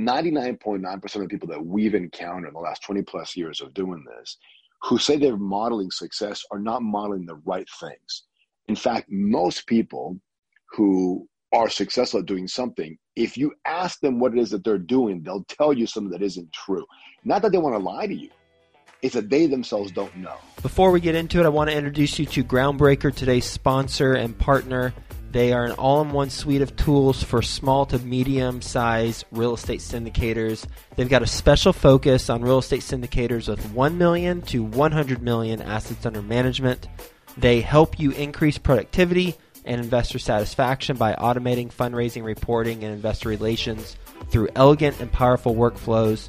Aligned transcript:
99.9% 0.00 1.14
of 1.14 1.20
the 1.22 1.28
people 1.28 1.48
that 1.48 1.64
we've 1.64 1.94
encountered 1.94 2.48
in 2.48 2.54
the 2.54 2.60
last 2.60 2.82
20 2.82 3.02
plus 3.02 3.36
years 3.36 3.60
of 3.60 3.74
doing 3.74 4.04
this 4.18 4.36
who 4.82 4.98
say 4.98 5.16
they're 5.16 5.36
modeling 5.36 5.90
success 5.90 6.42
are 6.50 6.58
not 6.58 6.82
modeling 6.82 7.26
the 7.26 7.40
right 7.44 7.68
things. 7.80 8.24
In 8.68 8.76
fact, 8.76 9.08
most 9.10 9.66
people 9.66 10.18
who 10.72 11.28
are 11.52 11.68
successful 11.68 12.20
at 12.20 12.26
doing 12.26 12.48
something, 12.48 12.96
if 13.16 13.36
you 13.36 13.52
ask 13.66 14.00
them 14.00 14.18
what 14.18 14.32
it 14.32 14.38
is 14.38 14.50
that 14.50 14.64
they're 14.64 14.78
doing, 14.78 15.22
they'll 15.22 15.44
tell 15.44 15.72
you 15.72 15.86
something 15.86 16.12
that 16.12 16.22
isn't 16.22 16.50
true. 16.52 16.86
Not 17.24 17.42
that 17.42 17.52
they 17.52 17.58
want 17.58 17.74
to 17.74 17.78
lie 17.78 18.06
to 18.06 18.14
you, 18.14 18.30
it's 19.02 19.14
that 19.14 19.30
they 19.30 19.46
themselves 19.46 19.90
don't 19.92 20.14
know. 20.16 20.34
Before 20.62 20.90
we 20.90 21.00
get 21.00 21.14
into 21.14 21.40
it, 21.40 21.46
I 21.46 21.48
want 21.48 21.70
to 21.70 21.76
introduce 21.76 22.18
you 22.18 22.26
to 22.26 22.44
Groundbreaker, 22.44 23.14
today's 23.14 23.46
sponsor 23.46 24.12
and 24.12 24.36
partner. 24.36 24.92
They 25.30 25.52
are 25.52 25.64
an 25.64 25.72
all 25.72 26.02
in 26.02 26.10
one 26.10 26.28
suite 26.28 26.60
of 26.60 26.74
tools 26.74 27.22
for 27.22 27.40
small 27.40 27.86
to 27.86 27.98
medium 28.00 28.60
size 28.60 29.24
real 29.30 29.54
estate 29.54 29.80
syndicators. 29.80 30.66
They've 30.96 31.08
got 31.08 31.22
a 31.22 31.26
special 31.26 31.72
focus 31.72 32.28
on 32.28 32.42
real 32.42 32.58
estate 32.58 32.80
syndicators 32.80 33.48
with 33.48 33.64
1 33.72 33.96
million 33.96 34.42
to 34.42 34.64
100 34.64 35.22
million 35.22 35.62
assets 35.62 36.04
under 36.04 36.20
management. 36.20 36.88
They 37.36 37.60
help 37.60 38.00
you 38.00 38.10
increase 38.10 38.58
productivity 38.58 39.36
and 39.64 39.80
investor 39.80 40.18
satisfaction 40.18 40.96
by 40.96 41.12
automating 41.14 41.72
fundraising 41.72 42.24
reporting 42.24 42.82
and 42.82 42.92
investor 42.92 43.28
relations 43.28 43.96
through 44.30 44.48
elegant 44.56 45.00
and 45.00 45.12
powerful 45.12 45.54
workflows 45.54 46.28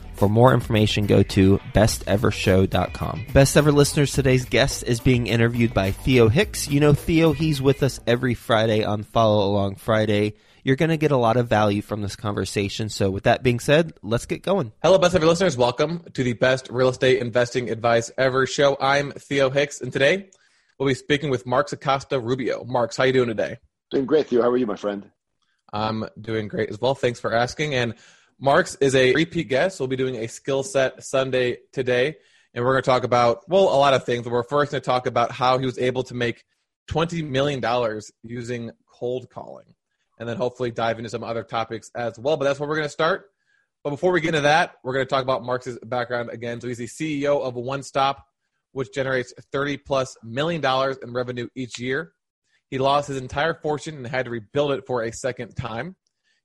For 0.21 0.29
more 0.29 0.53
information, 0.53 1.07
go 1.07 1.23
to 1.23 1.57
bestevershow.com. 1.73 3.25
Best 3.33 3.57
ever 3.57 3.71
listeners, 3.71 4.13
today's 4.13 4.45
guest 4.45 4.83
is 4.83 4.99
being 4.99 5.25
interviewed 5.25 5.73
by 5.73 5.89
Theo 5.89 6.29
Hicks. 6.29 6.69
You 6.69 6.79
know 6.79 6.93
Theo, 6.93 7.33
he's 7.33 7.59
with 7.59 7.81
us 7.81 7.99
every 8.05 8.35
Friday 8.35 8.83
on 8.83 9.01
Follow 9.01 9.49
Along 9.49 9.77
Friday. 9.77 10.35
You're 10.63 10.75
going 10.75 10.89
to 10.89 10.97
get 10.97 11.09
a 11.09 11.17
lot 11.17 11.37
of 11.37 11.47
value 11.49 11.81
from 11.81 12.03
this 12.03 12.15
conversation. 12.15 12.89
So, 12.89 13.09
with 13.09 13.23
that 13.23 13.41
being 13.41 13.59
said, 13.59 13.93
let's 14.03 14.27
get 14.27 14.43
going. 14.43 14.73
Hello, 14.83 14.99
best 14.99 15.15
ever 15.15 15.25
listeners. 15.25 15.57
Welcome 15.57 16.03
to 16.13 16.23
the 16.23 16.33
Best 16.33 16.69
Real 16.69 16.89
Estate 16.89 17.17
Investing 17.19 17.71
Advice 17.71 18.11
Ever 18.15 18.45
show. 18.45 18.77
I'm 18.79 19.13
Theo 19.13 19.49
Hicks, 19.49 19.81
and 19.81 19.91
today 19.91 20.29
we'll 20.77 20.87
be 20.87 20.93
speaking 20.93 21.31
with 21.31 21.47
Marx 21.47 21.73
Acosta 21.73 22.19
Rubio. 22.19 22.63
Marx, 22.63 22.95
how 22.95 23.05
you 23.05 23.13
doing 23.13 23.29
today? 23.29 23.57
Doing 23.89 24.05
great, 24.05 24.27
Theo. 24.27 24.43
How 24.43 24.49
are 24.51 24.57
you, 24.57 24.67
my 24.67 24.75
friend? 24.75 25.09
I'm 25.73 26.05
doing 26.19 26.47
great 26.47 26.69
as 26.69 26.79
well. 26.79 26.93
Thanks 26.93 27.19
for 27.19 27.33
asking. 27.33 27.73
And 27.73 27.95
Marx 28.43 28.75
is 28.81 28.95
a 28.95 29.13
repeat 29.13 29.49
guest. 29.49 29.79
We'll 29.79 29.85
be 29.85 29.95
doing 29.95 30.15
a 30.15 30.27
skill 30.27 30.63
set 30.63 31.03
Sunday 31.03 31.59
today, 31.71 32.15
and 32.55 32.65
we're 32.65 32.71
going 32.71 32.81
to 32.81 32.89
talk 32.89 33.03
about 33.03 33.47
well 33.47 33.65
a 33.65 33.77
lot 33.77 33.93
of 33.93 34.03
things. 34.03 34.27
We're 34.27 34.41
first 34.41 34.71
going 34.71 34.81
to 34.81 34.85
talk 34.85 35.05
about 35.05 35.31
how 35.31 35.59
he 35.59 35.65
was 35.67 35.77
able 35.77 36.01
to 36.05 36.15
make 36.15 36.43
twenty 36.87 37.21
million 37.21 37.59
dollars 37.59 38.11
using 38.23 38.71
cold 38.87 39.29
calling, 39.29 39.75
and 40.17 40.27
then 40.27 40.37
hopefully 40.37 40.71
dive 40.71 40.97
into 40.97 41.11
some 41.11 41.23
other 41.23 41.43
topics 41.43 41.91
as 41.93 42.17
well. 42.17 42.35
But 42.35 42.45
that's 42.45 42.59
where 42.59 42.67
we're 42.67 42.77
going 42.77 42.87
to 42.87 42.89
start. 42.89 43.25
But 43.83 43.91
before 43.91 44.11
we 44.11 44.21
get 44.21 44.29
into 44.29 44.41
that, 44.41 44.73
we're 44.83 44.93
going 44.93 45.05
to 45.05 45.09
talk 45.09 45.21
about 45.23 45.43
Marx's 45.43 45.77
background 45.85 46.31
again. 46.31 46.59
So 46.61 46.67
he's 46.67 46.79
the 46.79 46.87
CEO 46.87 47.43
of 47.43 47.53
One 47.53 47.83
Stop, 47.83 48.25
which 48.71 48.91
generates 48.91 49.35
thirty 49.51 49.77
plus 49.77 50.17
million 50.23 50.61
dollars 50.61 50.97
in 51.03 51.13
revenue 51.13 51.47
each 51.53 51.77
year. 51.77 52.13
He 52.71 52.79
lost 52.79 53.07
his 53.07 53.17
entire 53.17 53.53
fortune 53.53 53.97
and 53.97 54.07
had 54.07 54.25
to 54.25 54.31
rebuild 54.31 54.71
it 54.71 54.87
for 54.87 55.03
a 55.03 55.13
second 55.13 55.55
time. 55.55 55.95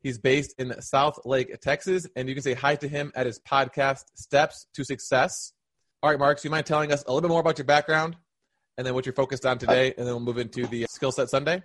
He's 0.06 0.18
based 0.18 0.54
in 0.60 0.68
Southlake, 0.68 1.60
Texas, 1.60 2.06
and 2.14 2.28
you 2.28 2.36
can 2.36 2.44
say 2.44 2.54
hi 2.54 2.76
to 2.76 2.86
him 2.86 3.10
at 3.16 3.26
his 3.26 3.40
podcast, 3.40 4.04
Steps 4.14 4.68
to 4.74 4.84
Success. 4.84 5.52
All 6.00 6.08
right, 6.08 6.16
Mark, 6.16 6.38
so 6.38 6.46
you 6.46 6.50
mind 6.52 6.64
telling 6.64 6.92
us 6.92 7.02
a 7.08 7.12
little 7.12 7.22
bit 7.22 7.30
more 7.32 7.40
about 7.40 7.58
your 7.58 7.64
background 7.64 8.14
and 8.78 8.86
then 8.86 8.94
what 8.94 9.04
you're 9.04 9.16
focused 9.16 9.44
on 9.44 9.58
today, 9.58 9.94
and 9.98 10.06
then 10.06 10.14
we'll 10.14 10.20
move 10.20 10.38
into 10.38 10.64
the 10.68 10.86
Skill 10.90 11.10
Set 11.10 11.28
Sunday? 11.28 11.60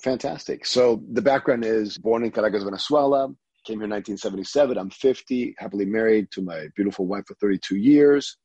Fantastic. 0.00 0.66
So 0.66 1.02
the 1.10 1.20
background 1.20 1.64
is 1.64 1.98
born 1.98 2.22
in 2.22 2.30
Caracas, 2.30 2.62
Venezuela, 2.62 3.26
came 3.64 3.80
here 3.80 3.86
in 3.86 3.90
1977. 3.90 4.78
I'm 4.78 4.90
50, 4.90 5.56
happily 5.58 5.84
married 5.84 6.30
to 6.30 6.42
my 6.42 6.68
beautiful 6.76 7.08
wife 7.08 7.24
for 7.26 7.34
32 7.40 7.74
years, 7.74 8.36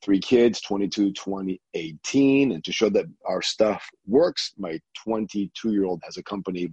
three 0.00 0.20
kids, 0.20 0.60
22, 0.60 1.12
20, 1.12 1.60
18. 1.74 2.52
And 2.52 2.62
to 2.62 2.70
show 2.70 2.88
that 2.90 3.06
our 3.26 3.42
stuff 3.42 3.84
works, 4.06 4.52
my 4.56 4.78
22 5.02 5.72
year 5.72 5.86
old 5.86 6.02
has 6.04 6.18
a 6.18 6.22
company 6.22 6.72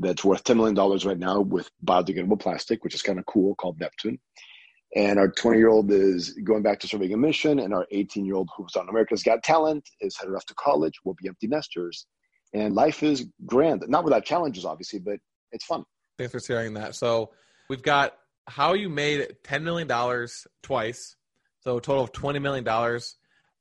that's 0.00 0.24
worth 0.24 0.44
$10 0.44 0.56
million 0.56 0.98
right 1.06 1.18
now 1.18 1.40
with 1.40 1.70
biodegradable 1.84 2.40
plastic, 2.40 2.84
which 2.84 2.94
is 2.94 3.02
kind 3.02 3.18
of 3.18 3.26
cool, 3.26 3.54
called 3.54 3.78
Neptune. 3.80 4.18
And 4.94 5.18
our 5.18 5.28
20 5.28 5.58
year 5.58 5.68
old 5.68 5.90
is 5.90 6.30
going 6.44 6.62
back 6.62 6.80
to 6.80 6.88
serving 6.88 7.12
a 7.12 7.16
mission. 7.16 7.58
And 7.58 7.74
our 7.74 7.86
18 7.90 8.24
year 8.24 8.36
old, 8.36 8.48
who's 8.56 8.76
on 8.76 8.88
America's 8.88 9.22
Got 9.22 9.42
Talent, 9.42 9.88
is 10.00 10.16
headed 10.16 10.34
off 10.34 10.46
to 10.46 10.54
college. 10.54 10.94
We'll 11.04 11.16
be 11.20 11.28
empty 11.28 11.46
nesters. 11.48 12.06
And 12.54 12.74
life 12.74 13.02
is 13.02 13.26
grand, 13.44 13.84
not 13.88 14.04
without 14.04 14.24
challenges, 14.24 14.64
obviously, 14.64 15.00
but 15.00 15.18
it's 15.52 15.64
fun. 15.64 15.84
Thanks 16.16 16.32
for 16.32 16.40
sharing 16.40 16.74
that. 16.74 16.94
So 16.94 17.30
we've 17.68 17.82
got 17.82 18.14
how 18.46 18.74
you 18.74 18.88
made 18.88 19.36
$10 19.44 19.62
million 19.62 19.88
twice. 20.62 21.16
So 21.60 21.78
a 21.78 21.80
total 21.80 22.04
of 22.04 22.12
$20 22.12 22.40
million 22.40 23.00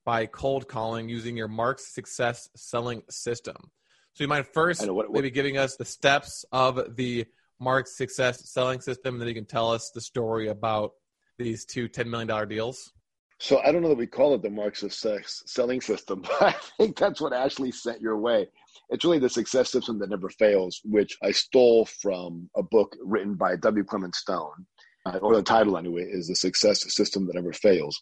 by 0.06 0.28
cold 0.28 0.68
calling 0.68 1.10
using 1.10 1.36
your 1.36 1.48
Marx 1.48 1.88
Success 1.88 2.50
Selling 2.56 3.02
System. 3.10 3.72
So 4.16 4.24
you 4.24 4.30
mind 4.30 4.48
first 4.48 4.82
what, 4.82 4.96
what, 4.96 5.12
maybe 5.12 5.30
giving 5.30 5.58
us 5.58 5.76
the 5.76 5.84
steps 5.84 6.46
of 6.52 6.96
the 6.96 7.26
Mark 7.60 7.88
Success 7.88 8.50
selling 8.50 8.80
system, 8.80 9.16
and 9.16 9.22
then 9.22 9.28
you 9.28 9.36
can 9.36 9.46
tell 9.46 9.72
us 9.72 9.92
the 9.92 10.00
story 10.00 10.48
about 10.48 10.94
these 11.38 11.66
two 11.66 11.90
$10 11.90 12.08
million 12.08 12.48
deals? 12.48 12.94
So 13.40 13.60
I 13.60 13.74
don't 13.74 13.82
know 13.82 13.90
that 13.90 13.98
we 13.98 14.08
call 14.08 14.34
it 14.34 14.42
the 14.42 14.50
Mark 14.50 14.78
Success 14.78 15.44
selling 15.46 15.82
system, 15.82 16.22
but 16.40 16.42
I 16.42 16.56
think 16.78 16.98
that's 16.98 17.20
what 17.20 17.34
Ashley 17.34 17.72
sent 17.72 18.00
your 18.00 18.18
way. 18.18 18.48
It's 18.90 19.04
really 19.04 19.20
the 19.20 19.30
success 19.30 19.70
system 19.70 20.00
that 20.00 20.10
never 20.10 20.30
fails, 20.30 20.80
which 20.86 21.18
I 21.22 21.32
stole 21.32 21.86
from 21.86 22.50
a 22.56 22.64
book 22.64 22.96
written 23.04 23.36
by 23.36 23.58
W. 23.58 23.84
Clement 23.84 24.16
Stone, 24.16 24.66
uh, 25.06 25.18
or 25.22 25.36
the 25.36 25.44
title 25.44 25.78
anyway, 25.78 26.04
is 26.04 26.28
The 26.28 26.36
Success 26.36 26.86
System 26.94 27.28
That 27.28 27.36
Never 27.36 27.52
Fails. 27.52 28.02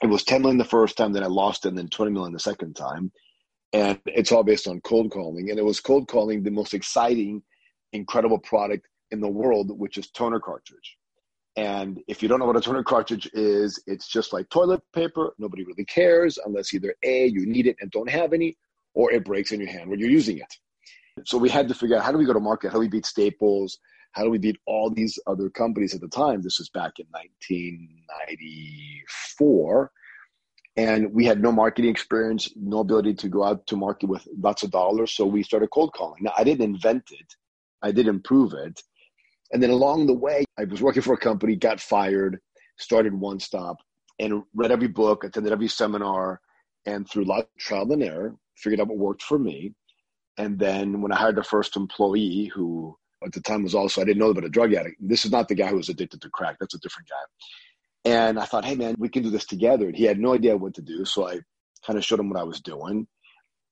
It 0.00 0.06
was 0.06 0.22
10 0.22 0.42
million 0.42 0.58
the 0.58 0.64
first 0.64 0.96
time, 0.96 1.12
then 1.12 1.24
I 1.24 1.26
lost 1.26 1.64
it, 1.64 1.70
and 1.70 1.78
then 1.78 1.88
20 1.88 2.12
million 2.12 2.32
the 2.32 2.38
second 2.38 2.76
time. 2.76 3.10
And 3.72 4.00
it's 4.06 4.32
all 4.32 4.42
based 4.42 4.66
on 4.66 4.80
cold 4.80 5.10
calling. 5.10 5.50
And 5.50 5.58
it 5.58 5.64
was 5.64 5.80
cold 5.80 6.08
calling 6.08 6.42
the 6.42 6.50
most 6.50 6.74
exciting, 6.74 7.42
incredible 7.92 8.38
product 8.38 8.86
in 9.10 9.20
the 9.20 9.28
world, 9.28 9.78
which 9.78 9.96
is 9.96 10.10
toner 10.10 10.40
cartridge. 10.40 10.96
And 11.56 12.00
if 12.08 12.22
you 12.22 12.28
don't 12.28 12.38
know 12.38 12.46
what 12.46 12.56
a 12.56 12.60
toner 12.60 12.82
cartridge 12.82 13.28
is, 13.32 13.82
it's 13.86 14.08
just 14.08 14.32
like 14.32 14.48
toilet 14.50 14.82
paper. 14.94 15.34
Nobody 15.38 15.64
really 15.64 15.84
cares 15.84 16.38
unless 16.44 16.72
either 16.72 16.94
A, 17.02 17.26
you 17.26 17.46
need 17.46 17.66
it 17.66 17.76
and 17.80 17.90
don't 17.90 18.08
have 18.08 18.32
any, 18.32 18.56
or 18.94 19.12
it 19.12 19.24
breaks 19.24 19.52
in 19.52 19.60
your 19.60 19.68
hand 19.68 19.90
when 19.90 19.98
you're 19.98 20.10
using 20.10 20.38
it. 20.38 20.54
So 21.24 21.38
we 21.38 21.48
had 21.48 21.68
to 21.68 21.74
figure 21.74 21.96
out 21.96 22.04
how 22.04 22.12
do 22.12 22.18
we 22.18 22.24
go 22.24 22.32
to 22.32 22.40
market? 22.40 22.68
How 22.68 22.74
do 22.74 22.80
we 22.80 22.88
beat 22.88 23.04
Staples? 23.04 23.78
How 24.12 24.24
do 24.24 24.30
we 24.30 24.38
beat 24.38 24.58
all 24.66 24.90
these 24.90 25.18
other 25.26 25.50
companies 25.50 25.94
at 25.94 26.00
the 26.00 26.08
time? 26.08 26.42
This 26.42 26.58
was 26.58 26.68
back 26.70 26.98
in 26.98 27.06
1994. 27.10 29.92
And 30.76 31.12
we 31.12 31.24
had 31.24 31.42
no 31.42 31.52
marketing 31.52 31.90
experience, 31.90 32.50
no 32.56 32.78
ability 32.78 33.14
to 33.14 33.28
go 33.28 33.44
out 33.44 33.66
to 33.66 33.76
market 33.76 34.08
with 34.08 34.26
lots 34.38 34.62
of 34.62 34.70
dollars. 34.70 35.12
So 35.12 35.26
we 35.26 35.42
started 35.42 35.70
cold 35.70 35.92
calling. 35.92 36.22
Now, 36.22 36.32
I 36.36 36.44
didn't 36.44 36.64
invent 36.64 37.10
it, 37.10 37.34
I 37.82 37.92
did 37.92 38.06
improve 38.06 38.54
it. 38.54 38.80
And 39.52 39.62
then 39.62 39.70
along 39.70 40.06
the 40.06 40.14
way, 40.14 40.44
I 40.58 40.64
was 40.64 40.80
working 40.80 41.02
for 41.02 41.14
a 41.14 41.18
company, 41.18 41.56
got 41.56 41.80
fired, 41.80 42.38
started 42.78 43.12
One 43.12 43.40
Stop, 43.40 43.78
and 44.20 44.42
read 44.54 44.70
every 44.70 44.86
book, 44.86 45.24
attended 45.24 45.52
every 45.52 45.66
seminar, 45.66 46.40
and 46.86 47.08
through 47.08 47.24
lots 47.24 47.48
of 47.54 47.60
trial 47.60 47.92
and 47.92 48.02
error, 48.02 48.36
figured 48.56 48.80
out 48.80 48.88
what 48.88 48.98
worked 48.98 49.22
for 49.22 49.38
me. 49.38 49.74
And 50.38 50.58
then 50.58 51.02
when 51.02 51.12
I 51.12 51.16
hired 51.16 51.36
the 51.36 51.42
first 51.42 51.76
employee, 51.76 52.50
who 52.54 52.96
at 53.24 53.32
the 53.32 53.40
time 53.40 53.64
was 53.64 53.74
also, 53.74 54.00
I 54.00 54.04
didn't 54.04 54.18
know 54.18 54.30
about 54.30 54.44
a 54.44 54.48
drug 54.48 54.72
addict. 54.72 54.96
This 55.00 55.24
is 55.24 55.32
not 55.32 55.48
the 55.48 55.54
guy 55.54 55.66
who 55.66 55.76
was 55.76 55.88
addicted 55.88 56.22
to 56.22 56.30
crack. 56.30 56.56
That's 56.58 56.74
a 56.74 56.80
different 56.80 57.08
guy. 57.08 57.16
And 58.04 58.38
I 58.38 58.44
thought, 58.44 58.64
hey, 58.64 58.74
man, 58.74 58.94
we 58.98 59.08
can 59.08 59.22
do 59.22 59.30
this 59.30 59.46
together. 59.46 59.86
And 59.86 59.96
he 59.96 60.04
had 60.04 60.18
no 60.18 60.34
idea 60.34 60.56
what 60.56 60.74
to 60.74 60.82
do. 60.82 61.04
So 61.04 61.28
I 61.28 61.40
kind 61.86 61.98
of 61.98 62.04
showed 62.04 62.20
him 62.20 62.30
what 62.30 62.40
I 62.40 62.44
was 62.44 62.60
doing. 62.60 63.06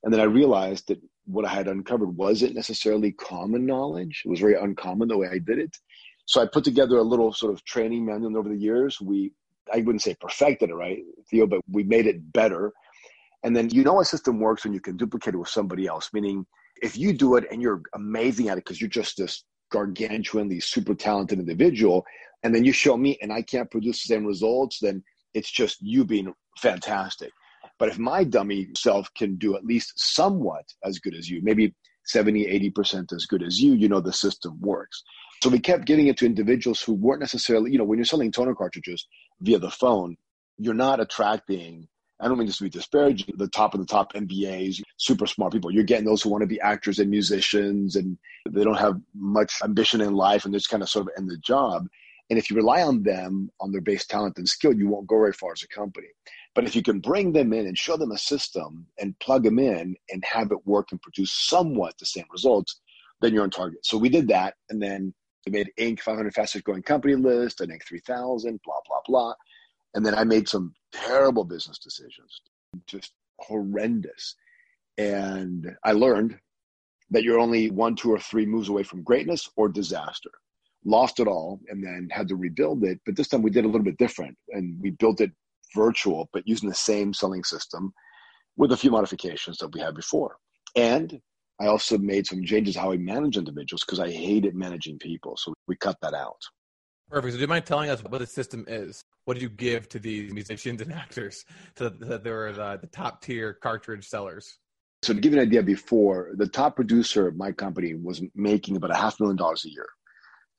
And 0.03 0.13
then 0.13 0.21
I 0.21 0.25
realized 0.25 0.89
that 0.89 1.01
what 1.25 1.45
I 1.45 1.49
had 1.49 1.69
uncovered 1.69 2.17
wasn't 2.17 2.55
necessarily 2.55 3.13
common 3.13 3.67
knowledge. 3.67 4.23
It 4.25 4.29
was 4.29 4.41
very 4.41 4.55
uncommon 4.55 5.09
the 5.09 5.19
way 5.19 5.29
I 5.31 5.39
did 5.39 5.59
it. 5.59 5.77
So 6.27 6.43
I 6.43 6.47
put 6.47 6.65
together 6.65 6.97
a 6.97 7.03
little 7.03 7.33
sort 7.33 7.53
of 7.53 7.65
training 7.65 8.05
manual 8.05 8.37
over 8.37 8.49
the 8.49 8.57
years. 8.57 9.01
We, 9.01 9.33
I 9.73 9.79
wouldn't 9.79 10.03
say 10.03 10.15
perfected 10.21 10.71
it, 10.71 10.75
right, 10.75 10.99
Theo, 11.31 11.47
but 11.47 11.61
we 11.71 11.85
made 11.85 12.07
it 12.07 12.33
better. 12.33 12.73
And 13.43 13.57
then 13.57 13.71
you 13.71 13.83
know 13.83 14.01
a 14.01 14.05
system 14.05 14.41
works 14.41 14.65
when 14.65 14.75
you 14.75 14.81
can 14.81 14.97
duplicate 14.97 15.35
it 15.35 15.39
with 15.39 15.49
somebody 15.49 15.87
else, 15.87 16.11
meaning 16.13 16.47
if 16.83 16.97
you 16.97 17.13
do 17.13 17.37
it 17.37 17.45
and 17.51 17.63
you're 17.63 17.83
amazing 17.95 18.49
at 18.49 18.59
it 18.59 18.65
because 18.65 18.81
you're 18.81 18.91
just 18.91 19.17
this 19.17 19.45
gargantuanly 19.73 20.63
super 20.63 20.95
talented 20.95 21.39
individual, 21.39 22.05
and 22.43 22.55
then 22.55 22.65
you 22.65 22.73
show 22.73 22.97
me 22.97 23.19
and 23.21 23.33
I 23.33 23.43
can't 23.43 23.71
produce 23.71 24.03
the 24.03 24.15
same 24.15 24.25
results, 24.25 24.79
then 24.81 25.03
it's 25.35 25.51
just 25.51 25.81
you 25.81 26.05
being 26.05 26.33
fantastic. 26.59 27.33
But 27.79 27.89
if 27.89 27.99
my 27.99 28.25
dummy 28.25 28.69
self 28.77 29.13
can 29.15 29.37
do 29.37 29.57
at 29.57 29.65
least 29.65 29.93
somewhat 29.97 30.65
as 30.85 30.99
good 30.99 31.15
as 31.15 31.29
you, 31.29 31.41
maybe 31.43 31.75
70, 32.07 32.47
80% 32.71 33.13
as 33.13 33.27
good 33.27 33.43
as 33.43 33.61
you, 33.61 33.75
you 33.75 33.89
know 33.89 34.01
the 34.01 34.13
system 34.13 34.59
works. 34.61 35.03
So 35.43 35.51
we 35.51 35.61
kept 35.61 35.87
giving 35.87 36.09
it 36.09 36.17
to 36.19 36.27
individuals 36.27 36.83
who 36.83 36.95
weren't 36.95 37.21
necessarily, 37.21 37.71
you 37.71 37.79
know, 37.79 37.85
when 37.85 37.99
you're 37.99 38.05
selling 38.05 38.33
toner 38.33 38.55
cartridges 38.55 39.07
via 39.41 39.59
the 39.59 39.71
phone, 39.71 40.17
you're 40.59 40.75
not 40.75 40.99
attracting, 40.99 41.87
I 42.21 42.27
don't 42.27 42.39
mean 42.39 42.49
this 42.49 42.59
to 42.59 42.65
be 42.65 42.71
disparaging, 42.71 43.35
the 43.37 43.49
top 43.49 43.75
of 43.75 43.81
the 43.81 43.87
top 43.87 44.15
MBAs, 44.15 44.83
super 44.97 45.27
smart 45.27 45.53
people. 45.53 45.71
You're 45.71 45.85
getting 45.85 46.07
those 46.07 46.23
who 46.23 46.31
want 46.31 46.43
to 46.43 46.49
be 46.49 46.61
actors 46.61 46.99
and 46.99 47.11
musicians 47.11 47.95
and 47.95 48.19
they 48.49 48.65
don't 48.65 48.79
have 48.79 49.01
much 49.15 49.53
ambition 49.63 50.01
in 50.01 50.15
life 50.15 50.45
and 50.45 50.53
they're 50.53 50.59
just 50.59 50.71
kind 50.71 50.83
of 50.83 50.89
sort 50.89 51.07
of 51.07 51.13
in 51.17 51.27
the 51.27 51.39
job. 51.39 51.87
And 52.31 52.39
if 52.39 52.51
you 52.51 52.57
rely 52.57 52.83
on 52.83 53.03
them, 53.03 53.51
on 53.61 53.73
their 53.73 53.81
base 53.81 54.07
talent 54.07 54.37
and 54.37 54.49
skill, 54.49 54.73
you 54.73 54.89
won't 54.89 55.07
go 55.07 55.17
very 55.17 55.33
far 55.33 55.53
as 55.53 55.63
a 55.63 55.69
company. 55.69 56.09
But 56.55 56.65
if 56.65 56.77
you 56.77 56.83
can 56.83 57.01
bring 57.01 57.33
them 57.33 57.53
in 57.53 57.67
and 57.67 57.77
show 57.77 57.97
them 57.97 58.13
a 58.13 58.19
system 58.19 58.87
and 58.99 59.19
plug 59.19 59.45
them 59.45 59.59
in 59.59 59.97
and 60.11 60.25
have 60.25 60.53
it 60.53 60.67
work 60.67 60.89
and 60.91 61.01
produce 61.01 61.33
somewhat 61.33 61.95
the 61.99 62.07
same 62.07 62.27
results, 62.31 62.81
then 63.21 63.33
you're 63.33 63.45
on 63.45 63.51
target. 63.51 63.85
So 63.85 63.97
we 63.97 64.09
did 64.09 64.29
that. 64.29 64.55
And 64.69 64.83
then 64.83 65.15
we 65.47 65.53
made 65.53 65.71
Inc. 65.79 66.01
500 66.01 66.35
fastest 66.35 66.65
growing 66.65 66.83
company 66.83 67.15
list 67.15 67.61
and 67.61 67.73
Inc. 67.73 67.83
3000, 67.87 68.61
blah, 68.65 68.75
blah, 68.87 69.01
blah. 69.07 69.35
And 69.95 70.05
then 70.05 70.15
I 70.15 70.25
made 70.25 70.49
some 70.49 70.75
terrible 70.93 71.45
business 71.45 71.79
decisions, 71.79 72.43
just 72.87 73.13
horrendous. 73.39 74.35
And 74.99 75.75
I 75.85 75.93
learned 75.93 76.39
that 77.11 77.23
you're 77.23 77.39
only 77.39 77.71
one, 77.71 77.97
two, 77.97 78.13
or 78.13 78.19
three 78.19 78.45
moves 78.45 78.69
away 78.69 78.83
from 78.83 79.03
greatness 79.03 79.49
or 79.57 79.69
disaster. 79.69 80.31
Lost 80.85 81.21
it 81.21 81.27
all 81.27 81.61
and 81.69 81.83
then 81.83 82.09
had 82.11 82.29
to 82.29 82.37
rebuild 82.37 82.85
it. 82.85 83.01
But 83.05 83.17
this 83.17 83.29
time 83.29 83.43
we 83.43 83.51
did 83.51 83.65
a 83.65 83.69
little 83.69 83.85
bit 83.85 83.99
different 83.99 84.37
and 84.51 84.81
we 84.81 84.91
built 84.91 85.21
it 85.21 85.33
virtual, 85.75 86.29
but 86.33 86.47
using 86.47 86.69
the 86.69 86.75
same 86.75 87.13
selling 87.13 87.45
system 87.45 87.93
with 88.57 88.73
a 88.73 88.77
few 88.77 88.91
modifications 88.91 89.59
that 89.59 89.73
we 89.75 89.81
had 89.81 89.95
before. 89.95 90.37
And 90.77 91.21
I 91.61 91.67
also 91.67 91.99
made 91.99 92.27
some 92.27 92.45
changes 92.45 92.77
how 92.77 92.93
I 92.93 92.97
manage 92.97 93.37
individuals 93.37 93.83
because 93.85 94.01
I 94.01 94.11
hated 94.11 94.55
managing 94.55 94.99
people. 94.99 95.37
So 95.37 95.55
we 95.67 95.77
cut 95.77 95.97
that 96.03 96.15
out. 96.15 96.41
Perfect. 97.11 97.33
So 97.33 97.37
do 97.39 97.41
you 97.41 97.49
mind 97.49 97.67
telling 97.67 97.91
us 97.91 98.03
what 98.05 98.19
the 98.19 98.27
system 98.27 98.65
is? 98.69 99.03
What 99.25 99.35
did 99.35 99.43
you 99.43 99.49
give 99.49 99.89
to 99.91 99.99
these 99.99 100.33
musicians 100.33 100.81
and 100.83 100.93
actors 101.05 101.45
so 101.77 101.89
that 101.89 102.23
they 102.23 102.31
were 102.31 102.53
the, 102.53 102.79
the 102.81 102.87
top 102.89 103.23
tier 103.23 103.55
cartridge 103.55 104.07
sellers? 104.07 104.59
So 105.03 105.15
to 105.15 105.21
give 105.21 105.33
you 105.33 105.41
an 105.41 105.47
idea, 105.47 105.63
before 105.63 106.31
the 106.35 106.49
top 106.49 106.77
producer 106.77 107.29
of 107.29 107.37
my 107.37 107.53
company 107.53 107.95
was 107.95 108.23
making 108.35 108.77
about 108.77 108.91
a 108.91 108.97
half 108.97 109.21
million 109.21 109.37
dollars 109.37 109.65
a 109.65 109.71
year. 109.71 109.87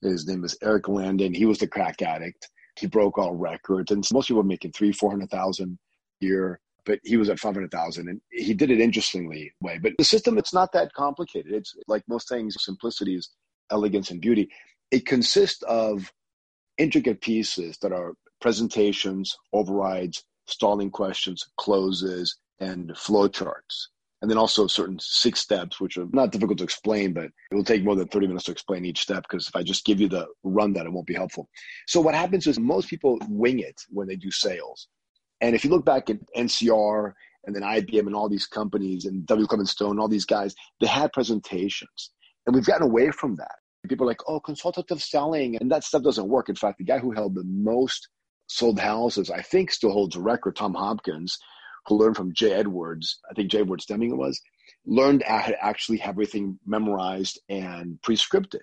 His 0.02 0.28
name 0.28 0.44
is 0.44 0.58
Eric 0.62 0.88
Landon. 0.88 1.34
He 1.34 1.46
was 1.46 1.60
the 1.60 1.68
crack 1.68 2.02
addict 2.02 2.50
he 2.80 2.88
broke 2.88 3.18
all 3.18 3.36
records, 3.36 3.92
and 3.92 4.06
most 4.14 4.28
people 4.28 4.44
making 4.44 4.72
three, 4.72 4.92
four 4.92 5.12
hundred 5.12 5.30
thousand 5.30 5.78
a 6.22 6.26
year, 6.26 6.60
but 6.86 7.00
he 7.04 7.18
was 7.18 7.30
at 7.30 7.40
five 7.40 7.54
hundred 7.54 7.72
thousand, 7.72 8.08
and 8.08 8.22
he 8.32 8.54
did 8.54 8.72
it 8.72 8.80
interestingly 8.80 9.52
way. 9.62 9.80
But 9.82 9.94
the 9.98 10.06
system, 10.06 10.38
it's 10.38 10.54
not 10.54 10.72
that 10.74 10.94
complicated. 10.94 11.54
It's 11.54 11.76
like 11.88 12.04
most 12.08 12.30
things, 12.30 12.56
simplicity 12.60 13.16
is 13.16 13.30
elegance 13.72 14.12
and 14.12 14.22
beauty. 14.22 14.50
It 14.92 15.06
consists 15.06 15.62
of 15.64 16.12
intricate 16.78 17.22
pieces 17.22 17.78
that 17.82 17.92
are 17.92 18.14
presentations, 18.42 19.36
overrides, 19.54 20.24
stalling 20.48 20.90
questions, 20.90 21.44
closes, 21.58 22.38
and 22.60 22.96
flow 22.98 23.28
charts 23.28 23.90
and 24.22 24.30
then 24.30 24.38
also 24.38 24.68
certain 24.68 24.98
six 25.00 25.40
steps, 25.40 25.80
which 25.80 25.98
are 25.98 26.08
not 26.12 26.32
difficult 26.32 26.58
to 26.58 26.64
explain, 26.64 27.14
but 27.14 27.26
it 27.26 27.56
will 27.56 27.64
take 27.64 27.84
more 27.84 27.96
than 27.96 28.08
30 28.08 28.28
minutes 28.28 28.46
to 28.46 28.52
explain 28.52 28.86
each 28.86 29.02
step 29.02 29.24
because 29.24 29.48
if 29.48 29.56
I 29.56 29.64
just 29.64 29.86
give 29.86 30.02
you 30.02 30.10
the 30.10 30.28
rundown, 30.44 30.88
it 30.88 30.92
won't 30.92 31.08
be 31.08 31.14
helpful. 31.14 31.48
So 31.88 32.02
what 32.02 32.16
happens 32.16 32.46
is 32.46 32.60
most 32.60 32.90
people 32.90 33.18
wing 33.30 33.60
it 33.60 33.80
when 33.90 34.08
they 34.08 34.18
do 34.18 34.32
sales. 34.32 34.88
And 35.42 35.56
if 35.56 35.64
you 35.64 35.70
look 35.70 35.86
back 35.86 36.10
at 36.10 36.18
NCR 36.36 37.14
and 37.46 37.56
then 37.56 37.64
IBM 37.64 38.08
and 38.08 38.16
all 38.16 38.28
these 38.28 38.46
companies 38.46 39.06
and 39.06 39.26
W. 39.26 39.48
Clement 39.48 39.70
Stone, 39.70 40.00
all 40.00 40.10
these 40.10 40.26
guys, 40.26 40.54
they 40.82 40.88
had 40.88 41.14
presentations. 41.14 42.12
And 42.46 42.54
we've 42.54 42.66
gotten 42.66 42.88
away 42.88 43.12
from 43.12 43.38
that. 43.38 43.56
People 43.88 44.06
are 44.06 44.10
like, 44.10 44.22
oh, 44.28 44.42
consultative 44.42 45.02
selling. 45.02 45.56
And 45.56 45.72
that 45.72 45.86
stuff 45.86 46.04
doesn't 46.04 46.28
work. 46.28 46.50
In 46.50 46.56
fact, 46.56 46.78
the 46.78 46.84
guy 46.84 47.00
who 47.00 47.12
held 47.12 47.36
the 47.36 47.46
most 47.46 48.10
sold 48.48 48.80
houses, 48.80 49.32
I 49.32 49.42
think 49.42 49.72
still 49.72 49.92
holds 49.92 50.18
a 50.18 50.20
record, 50.22 50.58
Tom 50.58 50.74
Hopkins, 50.74 51.38
learned 51.96 52.16
from 52.16 52.34
Jay 52.34 52.54
Edwards, 52.54 53.20
I 53.30 53.34
think 53.34 53.52
Jay 53.52 53.60
Edwards 53.60 53.86
Deming 53.86 54.12
it 54.12 54.18
was, 54.18 54.42
learned 54.86 55.24
how 55.24 55.48
to 55.48 55.64
actually 55.64 55.98
have 56.00 56.16
everything 56.16 56.60
memorized 56.66 57.40
and 57.50 58.02
pre-scripted. 58.02 58.62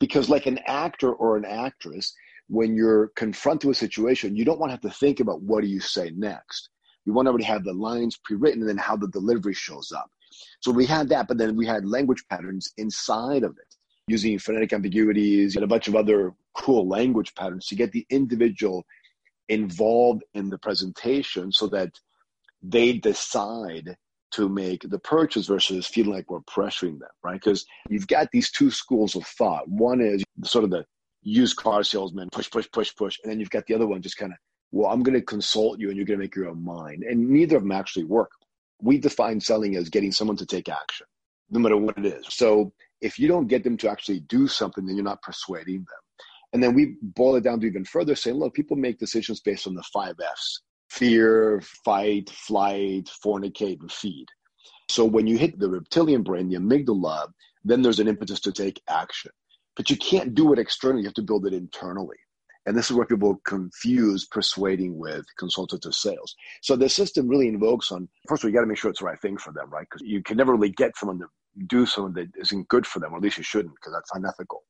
Because 0.00 0.28
like 0.28 0.46
an 0.46 0.58
actor 0.66 1.12
or 1.12 1.36
an 1.36 1.44
actress, 1.44 2.14
when 2.48 2.74
you're 2.74 3.08
confronted 3.16 3.68
with 3.68 3.76
a 3.76 3.80
situation, 3.80 4.36
you 4.36 4.44
don't 4.44 4.58
want 4.58 4.70
to 4.70 4.74
have 4.74 4.92
to 4.92 4.98
think 4.98 5.20
about 5.20 5.42
what 5.42 5.62
do 5.62 5.68
you 5.68 5.80
say 5.80 6.12
next. 6.16 6.70
You 7.04 7.12
want 7.12 7.26
to 7.26 7.30
already 7.30 7.44
have 7.44 7.64
the 7.64 7.72
lines 7.72 8.18
pre-written 8.24 8.60
and 8.60 8.68
then 8.68 8.78
how 8.78 8.96
the 8.96 9.08
delivery 9.08 9.54
shows 9.54 9.92
up. 9.92 10.10
So 10.60 10.70
we 10.70 10.86
had 10.86 11.08
that, 11.10 11.28
but 11.28 11.38
then 11.38 11.56
we 11.56 11.66
had 11.66 11.84
language 11.86 12.24
patterns 12.30 12.72
inside 12.76 13.42
of 13.42 13.52
it 13.52 13.76
using 14.08 14.38
phonetic 14.38 14.72
ambiguities 14.72 15.56
and 15.56 15.64
a 15.64 15.68
bunch 15.68 15.88
of 15.88 15.96
other 15.96 16.32
cool 16.54 16.88
language 16.88 17.34
patterns 17.34 17.66
to 17.66 17.74
get 17.74 17.92
the 17.92 18.06
individual 18.10 18.84
involved 19.48 20.22
in 20.34 20.48
the 20.48 20.58
presentation 20.58 21.52
so 21.52 21.66
that 21.68 21.90
they 22.62 22.94
decide 22.94 23.96
to 24.32 24.48
make 24.48 24.88
the 24.88 24.98
purchase 24.98 25.46
versus 25.46 25.86
feeling 25.86 26.12
like 26.12 26.30
we're 26.30 26.40
pressuring 26.40 26.98
them, 26.98 27.10
right? 27.22 27.34
Because 27.34 27.66
you've 27.88 28.06
got 28.06 28.28
these 28.32 28.50
two 28.50 28.70
schools 28.70 29.14
of 29.14 29.26
thought. 29.26 29.68
One 29.68 30.00
is 30.00 30.24
sort 30.44 30.64
of 30.64 30.70
the 30.70 30.84
used 31.22 31.56
car 31.56 31.82
salesman, 31.82 32.28
push, 32.32 32.50
push, 32.50 32.66
push, 32.72 32.94
push. 32.96 33.18
And 33.22 33.30
then 33.30 33.38
you've 33.38 33.50
got 33.50 33.66
the 33.66 33.74
other 33.74 33.86
one 33.86 34.00
just 34.00 34.16
kind 34.16 34.32
of, 34.32 34.38
well, 34.70 34.90
I'm 34.90 35.02
going 35.02 35.18
to 35.18 35.24
consult 35.24 35.78
you 35.78 35.88
and 35.88 35.96
you're 35.96 36.06
going 36.06 36.18
to 36.18 36.24
make 36.24 36.34
your 36.34 36.48
own 36.48 36.64
mind. 36.64 37.02
And 37.02 37.28
neither 37.28 37.56
of 37.56 37.62
them 37.62 37.72
actually 37.72 38.04
work. 38.04 38.30
We 38.80 38.98
define 38.98 39.38
selling 39.38 39.76
as 39.76 39.90
getting 39.90 40.12
someone 40.12 40.38
to 40.38 40.46
take 40.46 40.68
action, 40.68 41.06
no 41.50 41.60
matter 41.60 41.76
what 41.76 41.98
it 41.98 42.06
is. 42.06 42.24
So 42.30 42.72
if 43.02 43.18
you 43.18 43.28
don't 43.28 43.48
get 43.48 43.64
them 43.64 43.76
to 43.78 43.90
actually 43.90 44.20
do 44.20 44.48
something, 44.48 44.86
then 44.86 44.96
you're 44.96 45.04
not 45.04 45.22
persuading 45.22 45.76
them. 45.76 46.26
And 46.54 46.62
then 46.62 46.74
we 46.74 46.96
boil 47.02 47.36
it 47.36 47.44
down 47.44 47.60
to 47.60 47.66
even 47.66 47.84
further 47.84 48.14
saying, 48.14 48.36
look, 48.36 48.54
people 48.54 48.76
make 48.76 48.98
decisions 48.98 49.40
based 49.40 49.66
on 49.66 49.74
the 49.74 49.82
five 49.92 50.14
F's 50.20 50.62
fear, 50.92 51.62
fight, 51.84 52.28
flight, 52.30 53.10
fornicate, 53.24 53.80
and 53.80 53.90
feed. 53.90 54.26
So 54.90 55.04
when 55.04 55.26
you 55.26 55.38
hit 55.38 55.58
the 55.58 55.70
reptilian 55.70 56.22
brain, 56.22 56.48
the 56.48 56.58
amygdala, 56.58 57.28
then 57.64 57.82
there's 57.82 58.00
an 58.00 58.08
impetus 58.08 58.40
to 58.40 58.52
take 58.52 58.82
action. 58.88 59.30
But 59.74 59.88
you 59.88 59.96
can't 59.96 60.34
do 60.34 60.52
it 60.52 60.58
externally, 60.58 61.02
you 61.02 61.08
have 61.08 61.14
to 61.14 61.22
build 61.22 61.46
it 61.46 61.54
internally. 61.54 62.18
And 62.66 62.76
this 62.76 62.90
is 62.90 62.96
where 62.96 63.06
people 63.06 63.40
confuse 63.46 64.26
persuading 64.26 64.98
with 64.98 65.24
consultative 65.38 65.94
sales. 65.94 66.34
So 66.60 66.76
the 66.76 66.88
system 66.88 67.26
really 67.26 67.48
invokes 67.48 67.90
on 67.90 68.08
first 68.28 68.42
of 68.42 68.46
all, 68.46 68.50
you 68.50 68.54
got 68.54 68.60
to 68.60 68.66
make 68.66 68.78
sure 68.78 68.90
it's 68.90 69.00
the 69.00 69.06
right 69.06 69.20
thing 69.20 69.38
for 69.38 69.52
them, 69.52 69.70
right? 69.70 69.86
Because 69.90 70.06
you 70.06 70.22
can 70.22 70.36
never 70.36 70.52
really 70.52 70.70
get 70.70 70.96
someone 70.96 71.18
to 71.20 71.26
do 71.66 71.86
something 71.86 72.14
that 72.14 72.40
isn't 72.40 72.68
good 72.68 72.86
for 72.86 73.00
them, 73.00 73.12
or 73.12 73.16
at 73.16 73.22
least 73.22 73.38
you 73.38 73.44
shouldn't, 73.44 73.74
because 73.74 73.92
that's 73.92 74.10
unethical. 74.14 74.62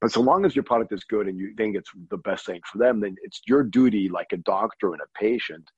But 0.00 0.12
so 0.12 0.20
long 0.20 0.44
as 0.44 0.54
your 0.54 0.62
product 0.62 0.92
is 0.92 1.04
good 1.04 1.26
and 1.26 1.38
you 1.38 1.54
think 1.56 1.76
it's 1.76 1.90
the 2.10 2.18
best 2.18 2.46
thing 2.46 2.60
for 2.70 2.78
them, 2.78 3.00
then 3.00 3.16
it's 3.22 3.40
your 3.46 3.64
duty, 3.64 4.08
like 4.08 4.28
a 4.32 4.36
doctor 4.36 4.92
and 4.92 5.00
a 5.00 5.18
patient, 5.18 5.68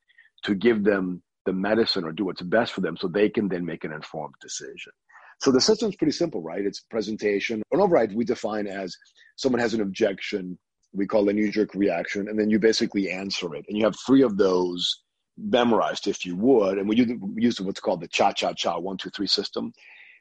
to 0.42 0.54
give 0.54 0.84
them 0.84 1.22
the 1.46 1.52
medicine 1.52 2.04
or 2.04 2.12
do 2.12 2.26
what's 2.26 2.42
best 2.42 2.72
for 2.72 2.82
them 2.82 2.96
so 2.96 3.08
they 3.08 3.28
can 3.30 3.48
then 3.48 3.64
make 3.64 3.84
an 3.84 3.92
informed 3.92 4.34
decision. 4.40 4.92
So 5.40 5.50
the 5.50 5.60
system's 5.60 5.96
pretty 5.96 6.12
simple, 6.12 6.42
right? 6.42 6.64
It's 6.64 6.80
presentation. 6.80 7.62
An 7.72 7.80
override 7.80 8.14
we 8.14 8.24
define 8.26 8.66
as 8.66 8.94
someone 9.36 9.60
has 9.60 9.72
an 9.72 9.80
objection, 9.80 10.58
we 10.92 11.06
call 11.06 11.26
a 11.28 11.32
knee 11.32 11.50
jerk 11.50 11.74
reaction, 11.74 12.28
and 12.28 12.38
then 12.38 12.50
you 12.50 12.58
basically 12.58 13.10
answer 13.10 13.54
it. 13.54 13.64
And 13.68 13.78
you 13.78 13.84
have 13.84 13.96
three 14.06 14.22
of 14.22 14.36
those 14.36 15.02
memorized 15.38 16.08
if 16.08 16.26
you 16.26 16.36
would. 16.36 16.76
And 16.76 16.86
we 16.86 16.96
use 17.36 17.58
what's 17.58 17.80
called 17.80 18.02
the 18.02 18.08
cha 18.08 18.32
cha 18.32 18.52
cha 18.52 18.78
one, 18.78 18.98
two, 18.98 19.08
three 19.10 19.26
system 19.26 19.72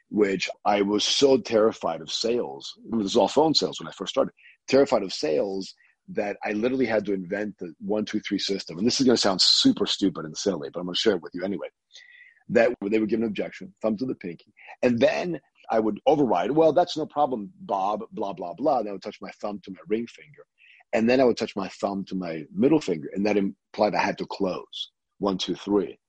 which 0.09 0.49
I 0.65 0.81
was 0.81 1.03
so 1.03 1.37
terrified 1.37 2.01
of 2.01 2.11
sales. 2.11 2.73
This 2.91 3.03
was 3.03 3.15
all 3.15 3.27
phone 3.27 3.53
sales 3.53 3.79
when 3.79 3.87
I 3.87 3.91
first 3.91 4.11
started. 4.11 4.33
Terrified 4.67 5.03
of 5.03 5.13
sales 5.13 5.73
that 6.09 6.37
I 6.43 6.53
literally 6.53 6.87
had 6.87 7.05
to 7.05 7.13
invent 7.13 7.57
the 7.59 7.73
one, 7.79 8.05
two, 8.05 8.19
three 8.19 8.39
system. 8.39 8.77
And 8.77 8.87
this 8.87 8.99
is 8.99 9.05
going 9.05 9.15
to 9.15 9.21
sound 9.21 9.41
super 9.41 9.85
stupid 9.85 10.25
and 10.25 10.35
silly, 10.35 10.69
but 10.73 10.79
I'm 10.79 10.87
going 10.87 10.95
to 10.95 10.99
share 10.99 11.13
it 11.13 11.21
with 11.21 11.33
you 11.35 11.43
anyway. 11.43 11.67
That 12.49 12.71
they 12.83 12.97
would 12.97 13.09
give 13.09 13.19
an 13.19 13.27
objection, 13.27 13.73
thumb 13.81 13.95
to 13.97 14.07
the 14.07 14.15
pinky, 14.15 14.51
and 14.81 14.99
then 14.99 15.39
I 15.69 15.79
would 15.79 15.99
override. 16.07 16.49
Well, 16.49 16.73
that's 16.73 16.97
no 16.97 17.05
problem, 17.05 17.51
Bob. 17.59 18.01
Blah 18.11 18.33
blah 18.33 18.55
blah. 18.55 18.81
Then 18.81 18.89
I 18.89 18.93
would 18.93 19.03
touch 19.03 19.21
my 19.21 19.29
thumb 19.39 19.61
to 19.65 19.71
my 19.71 19.77
ring 19.87 20.07
finger, 20.07 20.43
and 20.91 21.07
then 21.07 21.21
I 21.21 21.25
would 21.25 21.37
touch 21.37 21.55
my 21.55 21.67
thumb 21.79 22.05
to 22.05 22.15
my 22.15 22.45
middle 22.51 22.81
finger, 22.81 23.07
and 23.13 23.23
that 23.27 23.37
implied 23.37 23.93
I 23.93 24.01
had 24.01 24.17
to 24.17 24.25
close 24.25 24.89
one, 25.19 25.37
two, 25.37 25.53
three 25.53 25.99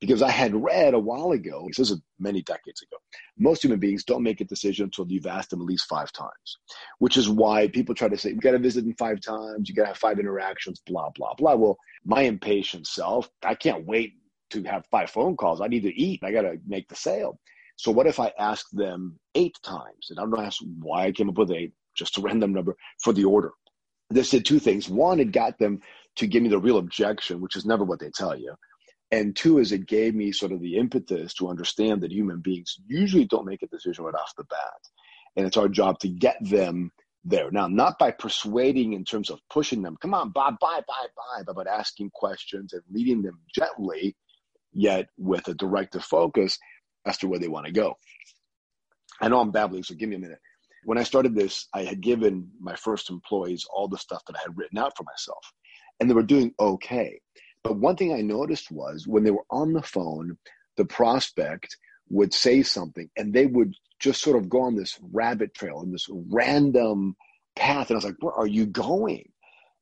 because 0.00 0.22
I 0.22 0.30
had 0.30 0.54
read 0.54 0.94
a 0.94 0.98
while 0.98 1.32
ago, 1.32 1.68
this 1.68 1.90
is 1.90 2.00
many 2.18 2.42
decades 2.42 2.82
ago, 2.82 2.96
most 3.38 3.62
human 3.62 3.78
beings 3.78 4.02
don't 4.02 4.22
make 4.22 4.40
a 4.40 4.46
decision 4.46 4.84
until 4.84 5.06
you've 5.06 5.26
asked 5.26 5.50
them 5.50 5.60
at 5.60 5.66
least 5.66 5.86
five 5.88 6.10
times, 6.12 6.58
which 6.98 7.18
is 7.18 7.28
why 7.28 7.68
people 7.68 7.94
try 7.94 8.08
to 8.08 8.16
say, 8.16 8.30
you 8.30 8.36
got 8.36 8.52
to 8.52 8.58
visit 8.58 8.84
them 8.84 8.94
five 8.98 9.20
times, 9.20 9.68
you 9.68 9.74
got 9.74 9.82
to 9.82 9.88
have 9.88 9.98
five 9.98 10.18
interactions, 10.18 10.80
blah, 10.86 11.10
blah, 11.14 11.34
blah. 11.34 11.54
Well, 11.54 11.76
my 12.04 12.22
impatient 12.22 12.86
self, 12.86 13.28
I 13.44 13.54
can't 13.54 13.86
wait 13.86 14.14
to 14.50 14.62
have 14.64 14.86
five 14.90 15.10
phone 15.10 15.36
calls. 15.36 15.60
I 15.60 15.68
need 15.68 15.82
to 15.82 15.94
eat. 15.94 16.20
I 16.24 16.32
got 16.32 16.42
to 16.42 16.56
make 16.66 16.88
the 16.88 16.96
sale. 16.96 17.38
So 17.76 17.90
what 17.90 18.06
if 18.06 18.18
I 18.18 18.32
ask 18.38 18.66
them 18.72 19.18
eight 19.34 19.56
times? 19.62 20.08
And 20.08 20.18
I 20.18 20.22
don't 20.22 20.32
know 20.32 20.50
why 20.80 21.06
I 21.06 21.12
came 21.12 21.28
up 21.28 21.38
with 21.38 21.50
eight, 21.50 21.72
just 21.94 22.18
a 22.18 22.20
random 22.22 22.52
number 22.54 22.74
for 23.02 23.12
the 23.12 23.24
order. 23.24 23.52
This 24.08 24.30
did 24.30 24.44
two 24.44 24.58
things. 24.58 24.88
One, 24.88 25.20
it 25.20 25.30
got 25.30 25.58
them 25.58 25.80
to 26.16 26.26
give 26.26 26.42
me 26.42 26.48
the 26.48 26.58
real 26.58 26.78
objection, 26.78 27.40
which 27.40 27.54
is 27.54 27.64
never 27.64 27.84
what 27.84 28.00
they 28.00 28.10
tell 28.10 28.36
you 28.36 28.54
and 29.12 29.34
two 29.34 29.58
is 29.58 29.72
it 29.72 29.86
gave 29.86 30.14
me 30.14 30.30
sort 30.30 30.52
of 30.52 30.60
the 30.60 30.76
impetus 30.76 31.34
to 31.34 31.48
understand 31.48 32.00
that 32.02 32.12
human 32.12 32.40
beings 32.40 32.76
usually 32.86 33.24
don't 33.24 33.46
make 33.46 33.62
a 33.62 33.66
decision 33.66 34.04
right 34.04 34.14
off 34.14 34.32
the 34.36 34.44
bat. 34.44 34.58
And 35.36 35.46
it's 35.46 35.56
our 35.56 35.68
job 35.68 35.98
to 36.00 36.08
get 36.08 36.36
them 36.40 36.92
there. 37.24 37.50
Now 37.50 37.66
not 37.66 37.98
by 37.98 38.12
persuading 38.12 38.92
in 38.92 39.04
terms 39.04 39.30
of 39.30 39.40
pushing 39.50 39.82
them 39.82 39.96
come 40.00 40.14
on 40.14 40.30
buy 40.30 40.50
buy 40.60 40.80
buy 40.86 41.06
buy 41.16 41.52
but 41.52 41.66
asking 41.66 42.10
questions 42.14 42.72
and 42.72 42.82
leading 42.90 43.22
them 43.22 43.40
gently 43.54 44.16
yet 44.72 45.08
with 45.18 45.46
a 45.48 45.54
directive 45.54 46.04
focus 46.04 46.58
as 47.04 47.18
to 47.18 47.28
where 47.28 47.40
they 47.40 47.48
want 47.48 47.66
to 47.66 47.72
go. 47.72 47.96
I 49.20 49.28
know 49.28 49.40
i'm 49.40 49.50
babbling 49.50 49.82
so 49.82 49.94
give 49.94 50.08
me 50.08 50.16
a 50.16 50.20
minute. 50.20 50.38
When 50.84 50.98
i 50.98 51.02
started 51.02 51.34
this 51.34 51.66
i 51.74 51.82
had 51.82 52.00
given 52.00 52.48
my 52.60 52.76
first 52.76 53.10
employees 53.10 53.66
all 53.70 53.88
the 53.88 53.98
stuff 53.98 54.22
that 54.26 54.36
i 54.36 54.40
had 54.40 54.56
written 54.56 54.78
out 54.78 54.96
for 54.96 55.02
myself 55.02 55.44
and 55.98 56.08
they 56.08 56.14
were 56.14 56.22
doing 56.22 56.54
okay 56.58 57.20
but 57.62 57.76
one 57.76 57.96
thing 57.96 58.12
I 58.12 58.22
noticed 58.22 58.70
was 58.70 59.06
when 59.06 59.24
they 59.24 59.30
were 59.30 59.44
on 59.50 59.72
the 59.72 59.82
phone, 59.82 60.38
the 60.76 60.84
prospect 60.84 61.76
would 62.08 62.32
say 62.34 62.62
something 62.62 63.08
and 63.16 63.32
they 63.32 63.46
would 63.46 63.74
just 63.98 64.22
sort 64.22 64.36
of 64.36 64.48
go 64.48 64.62
on 64.62 64.76
this 64.76 64.98
rabbit 65.12 65.54
trail 65.54 65.80
and 65.80 65.92
this 65.92 66.08
random 66.10 67.14
path. 67.56 67.90
And 67.90 67.96
I 67.96 67.98
was 67.98 68.04
like, 68.04 68.16
where 68.20 68.32
are 68.32 68.46
you 68.46 68.66
going? 68.66 69.30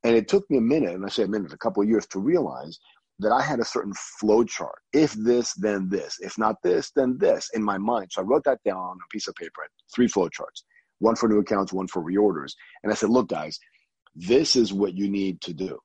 And 0.04 0.16
it 0.16 0.28
took 0.28 0.48
me 0.50 0.58
a 0.58 0.60
minute, 0.60 0.94
and 0.94 1.04
I 1.04 1.08
say 1.08 1.24
a 1.24 1.28
minute, 1.28 1.52
a 1.52 1.58
couple 1.58 1.82
of 1.82 1.88
years 1.88 2.06
to 2.08 2.20
realize 2.20 2.78
that 3.18 3.32
I 3.32 3.42
had 3.42 3.58
a 3.58 3.64
certain 3.64 3.92
flow 3.94 4.44
chart. 4.44 4.78
If 4.92 5.12
this, 5.12 5.54
then 5.54 5.88
this. 5.88 6.18
If 6.20 6.38
not 6.38 6.62
this, 6.62 6.92
then 6.94 7.18
this 7.18 7.50
in 7.52 7.64
my 7.64 7.78
mind. 7.78 8.08
So 8.12 8.22
I 8.22 8.24
wrote 8.24 8.44
that 8.44 8.62
down 8.64 8.76
on 8.76 8.96
a 8.96 9.12
piece 9.12 9.26
of 9.26 9.34
paper, 9.34 9.62
three 9.92 10.06
flow 10.06 10.28
charts, 10.28 10.64
one 11.00 11.16
for 11.16 11.28
new 11.28 11.40
accounts, 11.40 11.72
one 11.72 11.88
for 11.88 12.02
reorders. 12.02 12.52
And 12.82 12.92
I 12.92 12.94
said, 12.94 13.10
look, 13.10 13.28
guys, 13.28 13.58
this 14.14 14.54
is 14.54 14.72
what 14.72 14.96
you 14.96 15.10
need 15.10 15.40
to 15.42 15.52
do. 15.52 15.78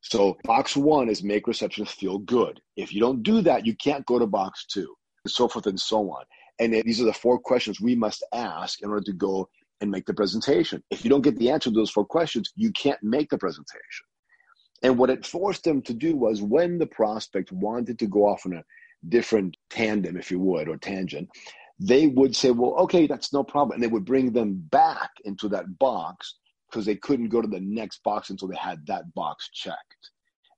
So 0.00 0.38
box 0.44 0.76
one 0.76 1.08
is 1.08 1.22
make 1.22 1.46
receptionists 1.46 1.90
feel 1.90 2.18
good. 2.18 2.60
If 2.76 2.92
you 2.92 3.00
don't 3.00 3.22
do 3.22 3.40
that, 3.42 3.66
you 3.66 3.74
can't 3.76 4.06
go 4.06 4.18
to 4.18 4.26
box 4.26 4.64
two, 4.66 4.94
and 5.24 5.30
so 5.30 5.48
forth 5.48 5.66
and 5.66 5.80
so 5.80 6.10
on. 6.10 6.24
And 6.58 6.72
these 6.72 7.00
are 7.00 7.04
the 7.04 7.12
four 7.12 7.38
questions 7.38 7.80
we 7.80 7.94
must 7.94 8.24
ask 8.32 8.82
in 8.82 8.90
order 8.90 9.04
to 9.04 9.12
go 9.12 9.48
and 9.80 9.90
make 9.90 10.06
the 10.06 10.14
presentation. 10.14 10.82
If 10.90 11.04
you 11.04 11.10
don't 11.10 11.22
get 11.22 11.38
the 11.38 11.50
answer 11.50 11.70
to 11.70 11.74
those 11.76 11.90
four 11.90 12.04
questions, 12.04 12.52
you 12.56 12.72
can't 12.72 13.02
make 13.02 13.30
the 13.30 13.38
presentation. 13.38 14.06
And 14.82 14.98
what 14.98 15.10
it 15.10 15.26
forced 15.26 15.64
them 15.64 15.82
to 15.82 15.94
do 15.94 16.16
was 16.16 16.42
when 16.42 16.78
the 16.78 16.86
prospect 16.86 17.52
wanted 17.52 17.98
to 17.98 18.06
go 18.06 18.26
off 18.26 18.46
on 18.46 18.54
a 18.54 18.64
different 19.08 19.56
tandem, 19.70 20.16
if 20.16 20.30
you 20.30 20.40
would, 20.40 20.68
or 20.68 20.76
tangent, 20.76 21.28
they 21.80 22.08
would 22.08 22.34
say, 22.34 22.50
well, 22.50 22.74
okay, 22.74 23.06
that's 23.06 23.32
no 23.32 23.44
problem. 23.44 23.74
And 23.74 23.82
they 23.82 23.88
would 23.88 24.04
bring 24.04 24.32
them 24.32 24.54
back 24.70 25.10
into 25.24 25.48
that 25.50 25.78
box 25.78 26.34
because 26.70 26.84
they 26.84 26.96
couldn't 26.96 27.28
go 27.28 27.40
to 27.40 27.48
the 27.48 27.60
next 27.60 28.02
box 28.02 28.30
until 28.30 28.48
they 28.48 28.56
had 28.56 28.86
that 28.86 29.12
box 29.14 29.48
checked. 29.52 30.10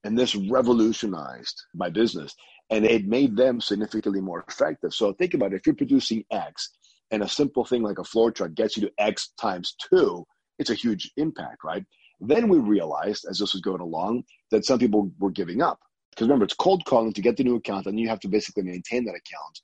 And 0.05 0.19
this 0.19 0.35
revolutionized 0.35 1.63
my 1.75 1.91
business 1.91 2.35
and 2.71 2.85
it 2.85 3.07
made 3.07 3.37
them 3.37 3.61
significantly 3.61 4.21
more 4.21 4.45
effective. 4.49 4.95
So 4.95 5.13
think 5.13 5.35
about 5.35 5.53
it 5.53 5.57
if 5.57 5.67
you're 5.67 5.75
producing 5.75 6.25
X 6.31 6.71
and 7.11 7.23
a 7.23 7.29
simple 7.29 7.65
thing 7.65 7.83
like 7.83 7.99
a 7.99 8.05
flow 8.05 8.31
chart 8.31 8.55
gets 8.55 8.77
you 8.77 8.83
to 8.83 8.93
X 8.99 9.33
times 9.41 9.75
two, 9.91 10.25
it's 10.59 10.71
a 10.71 10.75
huge 10.75 11.11
impact, 11.17 11.65
right? 11.65 11.85
Then 12.21 12.49
we 12.49 12.59
realized 12.59 13.27
as 13.29 13.39
this 13.39 13.55
was 13.55 13.63
going 13.63 13.81
along 13.81 14.25
that 14.51 14.65
some 14.65 14.79
people 14.79 15.11
were 15.19 15.31
giving 15.31 15.63
up. 15.63 15.81
Because 16.11 16.27
remember, 16.27 16.45
it's 16.45 16.55
cold 16.55 16.85
calling 16.85 17.13
to 17.13 17.23
get 17.23 17.37
the 17.37 17.45
new 17.45 17.57
account, 17.57 17.87
and 17.87 17.99
you 17.99 18.09
have 18.09 18.21
to 18.21 18.29
basically 18.29 18.65
maintain 18.65 19.05
that 19.05 19.15
account 19.15 19.61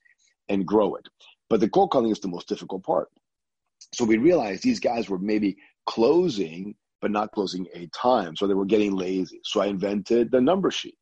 and 0.49 0.65
grow 0.65 0.95
it. 0.95 1.07
But 1.49 1.59
the 1.59 1.69
cold 1.69 1.91
calling 1.91 2.11
is 2.11 2.19
the 2.19 2.27
most 2.27 2.47
difficult 2.47 2.83
part. 2.83 3.09
So 3.93 4.05
we 4.05 4.17
realized 4.17 4.63
these 4.63 4.79
guys 4.79 5.09
were 5.09 5.19
maybe 5.19 5.57
closing, 5.87 6.75
but 7.01 7.11
not 7.11 7.31
closing 7.31 7.65
eight 7.73 7.91
times, 7.93 8.41
or 8.41 8.47
they 8.47 8.53
were 8.53 8.65
getting 8.65 8.95
lazy. 8.95 9.39
So 9.43 9.61
I 9.61 9.67
invented 9.67 10.31
the 10.31 10.41
number 10.41 10.69
sheet, 10.69 10.97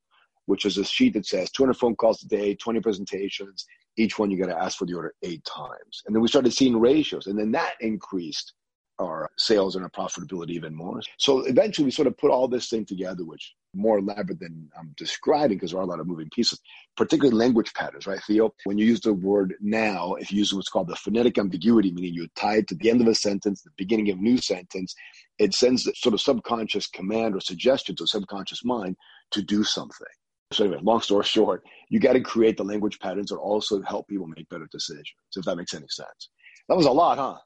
which 0.45 0.65
is 0.65 0.77
a 0.77 0.85
sheet 0.85 1.13
that 1.13 1.25
says 1.25 1.51
200 1.51 1.73
phone 1.73 1.95
calls 1.95 2.23
a 2.23 2.27
day, 2.27 2.55
20 2.55 2.79
presentations. 2.79 3.65
Each 3.97 4.17
one 4.19 4.31
you 4.31 4.37
got 4.37 4.47
to 4.47 4.61
ask 4.61 4.77
for 4.77 4.85
the 4.85 4.93
order 4.93 5.13
eight 5.23 5.43
times. 5.45 6.03
And 6.05 6.15
then 6.15 6.21
we 6.21 6.27
started 6.27 6.53
seeing 6.53 6.79
ratios, 6.79 7.27
and 7.27 7.37
then 7.37 7.51
that 7.51 7.73
increased 7.81 8.53
our 8.99 9.29
sales 9.37 9.75
and 9.75 9.83
our 9.83 9.89
profitability 9.89 10.51
even 10.51 10.73
more. 10.73 11.01
So 11.17 11.41
eventually 11.41 11.85
we 11.85 11.91
sort 11.91 12.07
of 12.07 12.17
put 12.17 12.31
all 12.31 12.47
this 12.47 12.69
thing 12.69 12.85
together, 12.85 13.25
which 13.25 13.53
more 13.73 13.99
elaborate 13.99 14.39
than 14.39 14.69
I'm 14.77 14.93
describing 14.97 15.57
because 15.57 15.71
there 15.71 15.79
are 15.79 15.83
a 15.83 15.87
lot 15.87 15.99
of 15.99 16.07
moving 16.07 16.29
pieces, 16.33 16.59
particularly 16.95 17.35
language 17.35 17.73
patterns, 17.73 18.07
right, 18.07 18.21
Theo? 18.25 18.53
When 18.63 18.77
you 18.77 18.85
use 18.85 19.01
the 19.01 19.13
word 19.13 19.55
now, 19.59 20.13
if 20.13 20.31
you 20.31 20.39
use 20.39 20.53
what's 20.53 20.69
called 20.69 20.87
the 20.87 20.95
phonetic 20.95 21.37
ambiguity, 21.37 21.91
meaning 21.91 22.13
you 22.13 22.27
tie 22.35 22.57
it 22.57 22.67
to 22.69 22.75
the 22.75 22.89
end 22.89 23.01
of 23.01 23.07
a 23.07 23.15
sentence, 23.15 23.61
the 23.61 23.71
beginning 23.77 24.09
of 24.09 24.17
a 24.17 24.21
new 24.21 24.37
sentence, 24.37 24.95
it 25.39 25.53
sends 25.53 25.85
a 25.87 25.93
sort 25.95 26.13
of 26.13 26.21
subconscious 26.21 26.87
command 26.87 27.35
or 27.35 27.41
suggestion 27.41 27.95
to 27.97 28.03
the 28.03 28.07
subconscious 28.07 28.63
mind 28.63 28.95
to 29.31 29.41
do 29.41 29.63
something. 29.63 30.07
So 30.53 30.63
anyway, 30.63 30.79
long 30.81 31.01
story 31.01 31.25
short, 31.25 31.63
you 31.89 31.99
got 31.99 32.13
to 32.13 32.21
create 32.21 32.55
the 32.55 32.63
language 32.63 32.99
patterns 32.99 33.29
that 33.29 33.37
also 33.37 33.81
help 33.81 34.07
people 34.07 34.27
make 34.27 34.47
better 34.49 34.67
decisions, 34.71 35.05
if 35.35 35.43
that 35.45 35.57
makes 35.57 35.73
any 35.73 35.87
sense. 35.89 36.29
That 36.69 36.77
was 36.77 36.85
a 36.85 36.91
lot, 36.91 37.17
huh? 37.17 37.37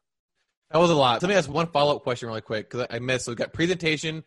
That 0.72 0.80
was 0.80 0.90
a 0.90 0.96
lot. 0.96 1.22
Let 1.22 1.30
me 1.30 1.36
ask 1.36 1.50
one 1.50 1.68
follow 1.68 1.96
up 1.96 2.04
question 2.04 2.28
really 2.28 2.42
quick 2.42 2.70
because 2.70 2.88
I 2.90 3.00
missed. 3.00 3.26
So 3.26 3.32
we 3.32 3.36
got 3.36 3.54
presentation, 3.54 4.24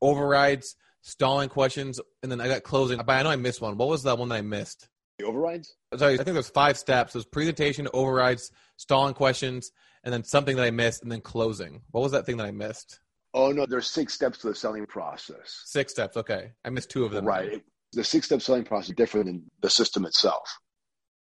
overrides, 0.00 0.76
stalling 1.00 1.48
questions, 1.48 2.00
and 2.22 2.30
then 2.30 2.40
I 2.40 2.48
got 2.48 2.62
closing. 2.62 2.98
But 2.98 3.10
I 3.10 3.22
know 3.22 3.30
I 3.30 3.36
missed 3.36 3.60
one. 3.60 3.76
What 3.78 3.88
was 3.88 4.02
that 4.02 4.18
one 4.18 4.28
that 4.28 4.36
I 4.36 4.42
missed? 4.42 4.88
The 5.18 5.24
overrides? 5.24 5.74
Sorry, 5.96 6.14
I 6.14 6.16
think 6.16 6.34
there's 6.34 6.50
five 6.50 6.76
steps. 6.76 7.14
There's 7.14 7.24
presentation, 7.24 7.88
overrides, 7.94 8.50
stalling 8.76 9.14
questions, 9.14 9.72
and 10.04 10.12
then 10.12 10.24
something 10.24 10.56
that 10.56 10.66
I 10.66 10.70
missed, 10.70 11.02
and 11.02 11.10
then 11.10 11.22
closing. 11.22 11.80
What 11.92 12.02
was 12.02 12.12
that 12.12 12.26
thing 12.26 12.36
that 12.36 12.46
I 12.46 12.50
missed? 12.50 13.00
Oh 13.32 13.52
no, 13.52 13.64
there's 13.66 13.86
six 13.86 14.12
steps 14.12 14.38
to 14.38 14.48
the 14.48 14.54
selling 14.54 14.86
process. 14.86 15.62
Six 15.64 15.92
steps. 15.92 16.16
Okay, 16.16 16.52
I 16.64 16.70
missed 16.70 16.90
two 16.90 17.04
of 17.04 17.12
them. 17.12 17.24
Right. 17.24 17.62
The 17.92 18.04
six-step 18.04 18.42
selling 18.42 18.64
process 18.64 18.90
is 18.90 18.96
different 18.96 19.26
than 19.26 19.50
the 19.62 19.70
system 19.70 20.04
itself. 20.04 20.58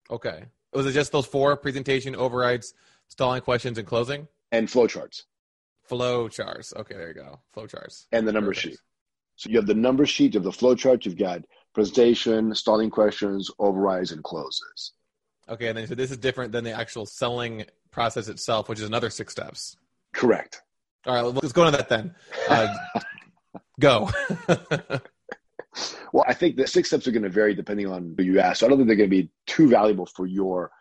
Okay. 0.10 0.46
Was 0.74 0.86
it 0.86 0.94
just 0.94 1.12
those 1.12 1.25
four: 1.25 1.58
presentation, 1.58 2.16
overrides, 2.16 2.74
stalling 3.10 3.42
questions, 3.42 3.78
and 3.78 3.86
closing? 3.86 4.28
And 4.51 4.67
flowcharts. 4.67 5.24
Flow 5.84 6.27
charts. 6.29 6.74
Okay, 6.75 6.96
there 6.96 7.10
you 7.10 7.13
go. 7.13 7.39
Flow 7.53 7.67
charts. 7.67 8.08
And 8.12 8.27
the 8.27 8.31
number 8.31 8.51
Perfect. 8.51 8.74
sheet. 8.74 8.79
So 9.36 9.50
you 9.50 9.58
have 9.58 9.65
the 9.65 9.74
number 9.74 10.05
sheet, 10.05 10.34
you 10.34 10.39
have 10.39 10.43
the 10.43 10.51
flow 10.51 10.75
chart, 10.75 11.05
you've 11.05 11.17
got 11.17 11.41
presentation, 11.74 12.53
stalling 12.53 12.89
questions, 12.89 13.50
overrides, 13.58 14.12
and 14.12 14.24
closes. 14.24 14.93
Okay, 15.50 15.67
and 15.67 15.77
then 15.77 15.88
so 15.88 15.96
this 15.96 16.12
is 16.12 16.17
different 16.17 16.51
than 16.51 16.63
the 16.63 16.72
actual 16.72 17.05
selling 17.05 17.65
process 17.89 18.27
itself, 18.27 18.70
which 18.70 18.79
is 18.79 18.86
another 18.86 19.10
six 19.10 19.34
steps. 19.34 19.75
Correct. 20.13 20.62
All 21.05 21.15
right, 21.15 21.22
let's 21.22 21.51
go 21.53 21.65
into 21.65 21.77
that 21.77 21.89
then. 21.89 22.13
Uh, 22.48 22.74
go. 23.79 24.10
well, 26.13 26.25
I 26.27 26.34
think 26.34 26.55
the 26.55 26.67
six 26.67 26.89
steps 26.89 27.08
are 27.08 27.12
going 27.12 27.24
to 27.24 27.29
vary 27.29 27.55
depending 27.55 27.88
on 27.88 28.13
who 28.17 28.24
you 28.24 28.39
ask. 28.39 28.60
So 28.60 28.65
I 28.65 28.70
don't 28.70 28.77
think 28.77 28.88
they're 28.88 28.96
going 28.96 29.10
to 29.10 29.24
be 29.24 29.29
too 29.48 29.67
valuable 29.67 30.05
for 30.05 30.27
your 30.27 30.72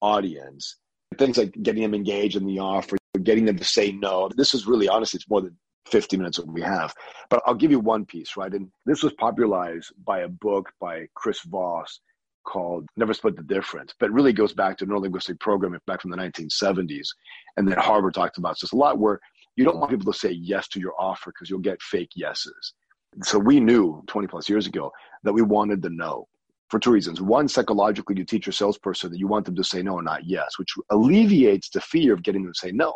audience. 0.00 0.76
Things 1.16 1.38
like 1.38 1.54
getting 1.62 1.82
them 1.82 1.94
engaged 1.94 2.36
in 2.36 2.46
the 2.46 2.58
offer, 2.58 2.98
getting 3.18 3.44
them 3.44 3.56
to 3.56 3.64
say 3.64 3.92
no. 3.92 4.28
This 4.36 4.54
is 4.54 4.66
really, 4.66 4.88
honestly, 4.88 5.18
it's 5.18 5.28
more 5.28 5.40
than 5.40 5.56
50 5.86 6.16
minutes 6.16 6.38
that 6.38 6.46
we 6.46 6.62
have. 6.62 6.94
But 7.28 7.42
I'll 7.46 7.54
give 7.54 7.70
you 7.70 7.80
one 7.80 8.04
piece, 8.04 8.36
right? 8.36 8.52
And 8.52 8.70
this 8.86 9.02
was 9.02 9.12
popularized 9.14 9.92
by 10.04 10.20
a 10.20 10.28
book 10.28 10.70
by 10.80 11.06
Chris 11.14 11.40
Voss 11.42 12.00
called 12.44 12.88
Never 12.96 13.12
Split 13.12 13.36
the 13.36 13.42
Difference, 13.42 13.94
but 13.98 14.10
really 14.10 14.32
goes 14.32 14.52
back 14.52 14.78
to 14.78 14.86
neurolinguistic 14.86 15.40
programming 15.40 15.80
back 15.86 16.00
from 16.00 16.10
the 16.10 16.16
1970s. 16.16 17.08
And 17.56 17.68
then 17.68 17.78
Harvard 17.78 18.14
talked 18.14 18.38
about 18.38 18.56
this 18.60 18.72
a 18.72 18.76
lot 18.76 18.98
where 18.98 19.20
you 19.56 19.64
don't 19.64 19.78
want 19.78 19.90
people 19.90 20.10
to 20.12 20.18
say 20.18 20.30
yes 20.30 20.68
to 20.68 20.80
your 20.80 20.94
offer 20.98 21.30
because 21.30 21.50
you'll 21.50 21.58
get 21.60 21.82
fake 21.82 22.10
yeses. 22.14 22.74
So 23.22 23.38
we 23.38 23.60
knew 23.60 24.02
20 24.06 24.28
plus 24.28 24.48
years 24.48 24.66
ago 24.66 24.92
that 25.24 25.32
we 25.32 25.42
wanted 25.42 25.82
the 25.82 25.90
no 25.90 26.28
for 26.70 26.78
two 26.78 26.92
reasons. 26.92 27.20
One, 27.20 27.48
psychologically, 27.48 28.16
you 28.16 28.24
teach 28.24 28.46
your 28.46 28.52
salesperson 28.52 29.10
that 29.10 29.18
you 29.18 29.26
want 29.26 29.44
them 29.44 29.56
to 29.56 29.64
say 29.64 29.82
no 29.82 29.98
not 30.00 30.24
yes, 30.24 30.58
which 30.58 30.72
alleviates 30.90 31.70
the 31.70 31.80
fear 31.80 32.14
of 32.14 32.22
getting 32.22 32.44
them 32.44 32.52
to 32.52 32.58
say 32.58 32.72
no 32.72 32.94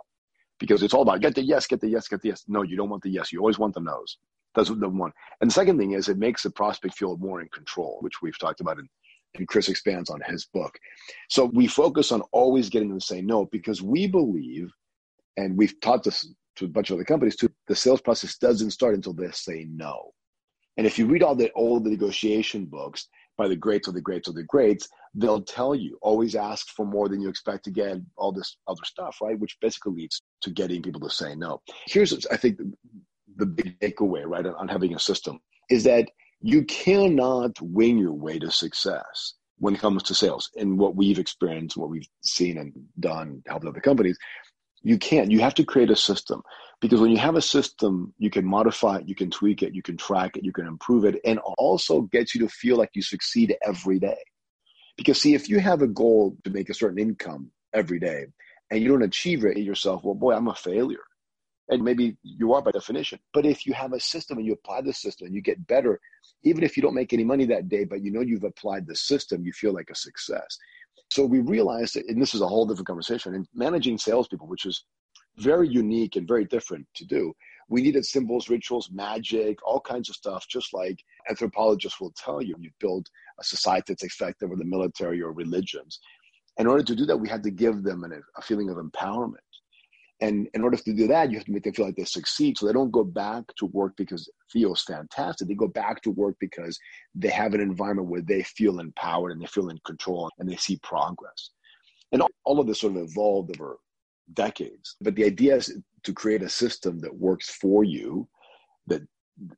because 0.58 0.82
it's 0.82 0.94
all 0.94 1.02
about 1.02 1.20
get 1.20 1.34
the 1.34 1.42
yes, 1.42 1.66
get 1.66 1.80
the 1.80 1.88
yes, 1.88 2.08
get 2.08 2.22
the 2.22 2.28
yes. 2.28 2.44
No, 2.48 2.62
you 2.62 2.76
don't 2.76 2.88
want 2.88 3.02
the 3.02 3.10
yes. 3.10 3.32
You 3.32 3.40
always 3.40 3.58
want 3.58 3.74
the 3.74 3.80
no's. 3.80 4.18
That's 4.54 4.68
the 4.68 4.88
one. 4.88 5.12
And 5.40 5.50
the 5.50 5.54
second 5.54 5.78
thing 5.78 5.92
is 5.92 6.08
it 6.08 6.18
makes 6.18 6.44
the 6.44 6.50
prospect 6.50 6.96
feel 6.96 7.16
more 7.16 7.40
in 7.40 7.48
control, 7.48 7.98
which 8.00 8.22
we've 8.22 8.38
talked 8.38 8.60
about 8.60 8.78
in, 8.78 8.88
and 9.34 9.48
Chris 9.48 9.68
expands 9.68 10.10
on 10.10 10.20
his 10.26 10.46
book. 10.46 10.78
So 11.28 11.46
we 11.46 11.66
focus 11.66 12.12
on 12.12 12.22
always 12.32 12.70
getting 12.70 12.88
them 12.88 13.00
to 13.00 13.04
say 13.04 13.20
no 13.20 13.46
because 13.46 13.82
we 13.82 14.06
believe, 14.06 14.70
and 15.36 15.56
we've 15.56 15.78
taught 15.80 16.04
this 16.04 16.28
to 16.56 16.66
a 16.66 16.68
bunch 16.68 16.90
of 16.90 16.94
other 16.94 17.04
companies 17.04 17.34
too, 17.34 17.50
the 17.66 17.74
sales 17.74 18.00
process 18.00 18.38
doesn't 18.38 18.70
start 18.70 18.94
until 18.94 19.12
they 19.12 19.28
say 19.32 19.66
no. 19.68 20.12
And 20.76 20.86
if 20.86 20.98
you 20.98 21.06
read 21.06 21.22
all 21.22 21.34
the 21.34 21.52
old 21.54 21.86
negotiation 21.86 22.66
books 22.66 23.08
by 23.36 23.48
the 23.48 23.56
greats 23.56 23.88
of 23.88 23.94
the 23.94 24.00
greats 24.00 24.28
of 24.28 24.34
the 24.34 24.42
greats, 24.44 24.88
they'll 25.14 25.42
tell 25.42 25.74
you 25.74 25.98
always 26.02 26.34
ask 26.34 26.68
for 26.68 26.86
more 26.86 27.08
than 27.08 27.20
you 27.20 27.28
expect 27.28 27.64
to 27.64 27.70
get, 27.70 27.98
all 28.16 28.32
this 28.32 28.56
other 28.68 28.84
stuff, 28.84 29.18
right? 29.22 29.38
Which 29.38 29.56
basically 29.60 29.92
leads 29.92 30.22
to 30.42 30.50
getting 30.50 30.82
people 30.82 31.00
to 31.00 31.10
say 31.10 31.34
no. 31.34 31.60
Here's, 31.86 32.26
I 32.26 32.36
think, 32.36 32.58
the 33.36 33.46
big 33.46 33.78
takeaway, 33.80 34.24
right, 34.24 34.46
on 34.46 34.68
having 34.68 34.94
a 34.94 34.98
system 34.98 35.40
is 35.70 35.84
that 35.84 36.08
you 36.40 36.64
cannot 36.64 37.60
wing 37.60 37.98
your 37.98 38.12
way 38.12 38.38
to 38.38 38.50
success 38.50 39.34
when 39.58 39.74
it 39.74 39.80
comes 39.80 40.02
to 40.02 40.14
sales 40.14 40.50
and 40.56 40.78
what 40.78 40.94
we've 40.96 41.18
experienced, 41.18 41.76
what 41.76 41.88
we've 41.88 42.08
seen 42.22 42.58
and 42.58 42.72
done, 43.00 43.42
helped 43.46 43.66
other 43.66 43.80
companies. 43.80 44.18
You 44.84 44.98
can't. 44.98 45.30
You 45.30 45.40
have 45.40 45.54
to 45.54 45.64
create 45.64 45.90
a 45.90 45.96
system 45.96 46.42
because 46.80 47.00
when 47.00 47.10
you 47.10 47.16
have 47.16 47.36
a 47.36 47.42
system, 47.42 48.12
you 48.18 48.28
can 48.28 48.44
modify 48.44 48.98
it, 48.98 49.08
you 49.08 49.14
can 49.14 49.30
tweak 49.30 49.62
it, 49.62 49.74
you 49.74 49.82
can 49.82 49.96
track 49.96 50.36
it, 50.36 50.44
you 50.44 50.52
can 50.52 50.66
improve 50.66 51.06
it, 51.06 51.20
and 51.24 51.40
also 51.56 52.02
gets 52.02 52.34
you 52.34 52.42
to 52.42 52.48
feel 52.48 52.76
like 52.76 52.90
you 52.94 53.00
succeed 53.00 53.56
every 53.66 53.98
day. 53.98 54.18
Because 54.98 55.20
see, 55.20 55.34
if 55.34 55.48
you 55.48 55.58
have 55.58 55.80
a 55.80 55.88
goal 55.88 56.36
to 56.44 56.50
make 56.50 56.68
a 56.68 56.74
certain 56.74 56.98
income 56.98 57.50
every 57.72 57.98
day 57.98 58.26
and 58.70 58.80
you 58.80 58.88
don't 58.88 59.02
achieve 59.02 59.44
it 59.46 59.56
yourself, 59.56 60.04
well, 60.04 60.14
boy, 60.14 60.34
I'm 60.34 60.48
a 60.48 60.54
failure. 60.54 61.02
And 61.70 61.82
maybe 61.82 62.18
you 62.22 62.52
are 62.52 62.60
by 62.60 62.70
definition. 62.70 63.18
But 63.32 63.46
if 63.46 63.64
you 63.64 63.72
have 63.72 63.94
a 63.94 64.00
system 64.00 64.36
and 64.36 64.46
you 64.46 64.52
apply 64.52 64.82
the 64.82 64.92
system 64.92 65.26
and 65.26 65.34
you 65.34 65.40
get 65.40 65.66
better, 65.66 65.98
even 66.42 66.62
if 66.62 66.76
you 66.76 66.82
don't 66.82 66.94
make 66.94 67.14
any 67.14 67.24
money 67.24 67.46
that 67.46 67.70
day, 67.70 67.84
but 67.84 68.02
you 68.02 68.12
know 68.12 68.20
you've 68.20 68.44
applied 68.44 68.86
the 68.86 68.94
system, 68.94 69.46
you 69.46 69.52
feel 69.52 69.72
like 69.72 69.88
a 69.90 69.94
success. 69.94 70.58
So 71.10 71.24
we 71.24 71.40
realized 71.40 71.96
and 71.96 72.20
this 72.20 72.34
is 72.34 72.40
a 72.40 72.48
whole 72.48 72.66
different 72.66 72.86
conversation, 72.86 73.34
and 73.34 73.46
managing 73.54 73.98
salespeople, 73.98 74.48
which 74.48 74.66
is 74.66 74.84
very 75.38 75.68
unique 75.68 76.16
and 76.16 76.28
very 76.28 76.44
different 76.44 76.86
to 76.94 77.04
do. 77.04 77.32
We 77.68 77.82
needed 77.82 78.04
symbols, 78.04 78.48
rituals, 78.48 78.90
magic, 78.92 79.58
all 79.66 79.80
kinds 79.80 80.08
of 80.08 80.14
stuff, 80.14 80.46
just 80.48 80.74
like 80.74 80.98
anthropologists 81.28 82.00
will 82.00 82.12
tell 82.16 82.42
you. 82.42 82.54
You 82.58 82.70
build 82.78 83.08
a 83.40 83.44
society 83.44 83.86
that's 83.88 84.04
effective 84.04 84.50
or 84.50 84.56
the 84.56 84.64
military 84.64 85.22
or 85.22 85.32
religions. 85.32 86.00
In 86.58 86.66
order 86.66 86.84
to 86.84 86.94
do 86.94 87.06
that, 87.06 87.16
we 87.16 87.28
had 87.28 87.42
to 87.42 87.50
give 87.50 87.82
them 87.82 88.04
an, 88.04 88.22
a 88.36 88.42
feeling 88.42 88.70
of 88.70 88.76
empowerment. 88.76 89.43
And 90.24 90.48
in 90.54 90.62
order 90.62 90.78
to 90.78 90.94
do 90.94 91.06
that, 91.08 91.30
you 91.30 91.36
have 91.36 91.44
to 91.44 91.52
make 91.52 91.64
them 91.64 91.74
feel 91.74 91.84
like 91.84 91.96
they 91.96 92.04
succeed. 92.04 92.56
So 92.56 92.66
they 92.66 92.72
don't 92.72 92.90
go 92.90 93.04
back 93.04 93.44
to 93.58 93.66
work 93.66 93.92
because 93.98 94.26
it 94.26 94.34
feels 94.50 94.82
fantastic. 94.82 95.46
They 95.46 95.54
go 95.54 95.68
back 95.68 96.00
to 96.02 96.10
work 96.10 96.36
because 96.40 96.78
they 97.14 97.28
have 97.28 97.52
an 97.52 97.60
environment 97.60 98.08
where 98.08 98.22
they 98.22 98.42
feel 98.42 98.80
empowered 98.80 99.32
and 99.32 99.42
they 99.42 99.46
feel 99.46 99.68
in 99.68 99.78
control 99.84 100.30
and 100.38 100.48
they 100.48 100.56
see 100.56 100.78
progress. 100.82 101.50
And 102.10 102.22
all 102.44 102.58
of 102.58 102.66
this 102.66 102.80
sort 102.80 102.96
of 102.96 103.02
evolved 103.02 103.54
over 103.54 103.76
decades. 104.32 104.96
But 105.02 105.14
the 105.14 105.26
idea 105.26 105.56
is 105.56 105.78
to 106.04 106.12
create 106.14 106.42
a 106.42 106.48
system 106.48 107.00
that 107.00 107.14
works 107.14 107.50
for 107.50 107.84
you, 107.84 108.26
that 108.86 109.02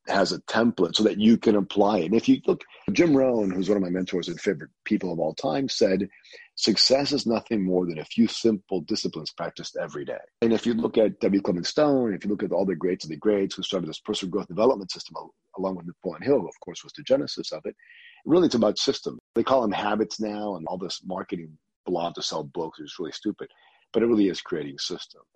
has 0.09 0.33
a 0.33 0.41
template 0.43 0.97
so 0.97 1.03
that 1.03 1.19
you 1.19 1.37
can 1.37 1.57
apply 1.57 1.99
it. 1.99 2.07
And 2.07 2.15
if 2.15 2.29
you 2.29 2.41
look, 2.47 2.63
Jim 2.93 3.17
Rohn, 3.17 3.51
who's 3.51 3.69
one 3.69 3.77
of 3.77 3.83
my 3.83 3.91
mentors 3.91 4.29
and 4.29 4.41
favorite 4.41 4.71
people 4.85 5.13
of 5.13 5.19
all 5.19 5.35
time, 5.35 5.69
said, 5.69 6.09
success 6.55 7.13
is 7.13 7.27
nothing 7.27 7.63
more 7.63 7.85
than 7.87 7.99
a 7.99 8.05
few 8.05 8.27
simple 8.27 8.81
disciplines 8.81 9.31
practiced 9.31 9.77
every 9.77 10.05
day. 10.05 10.19
And 10.41 10.53
if 10.53 10.67
you 10.67 10.75
look 10.75 10.97
at 10.97 11.21
W. 11.21 11.43
Clement 11.43 11.67
Stone, 11.67 12.15
if 12.15 12.25
you 12.25 12.31
look 12.31 12.43
at 12.43 12.53
all 12.53 12.65
the 12.65 12.75
greats 12.75 13.05
of 13.05 13.11
the 13.11 13.17
greats 13.17 13.55
who 13.55 13.63
started 13.63 13.89
this 13.89 14.01
personal 14.01 14.31
growth 14.31 14.49
development 14.49 14.91
system, 14.91 15.17
along 15.59 15.77
with 15.77 15.87
Napoleon 15.87 16.23
Hill, 16.23 16.47
of 16.49 16.61
course 16.65 16.83
was 16.83 16.93
the 16.95 17.03
genesis 17.03 17.53
of 17.53 17.61
it, 17.67 17.77
really 18.25 18.47
it's 18.47 18.55
about 18.55 18.79
systems. 18.79 19.19
They 19.35 19.45
call 19.45 19.61
them 19.61 19.73
habits 19.73 20.19
now, 20.19 20.57
and 20.57 20.67
all 20.67 20.79
this 20.79 21.03
marketing 21.05 21.59
blog 21.85 22.15
to 22.15 22.23
sell 22.23 22.45
books 22.45 22.81
is 22.81 22.97
really 22.99 23.13
stupid, 23.13 23.49
but 23.93 24.03
it 24.03 24.07
really 24.07 24.29
is 24.29 24.41
creating 24.41 24.79
systems, 24.79 25.27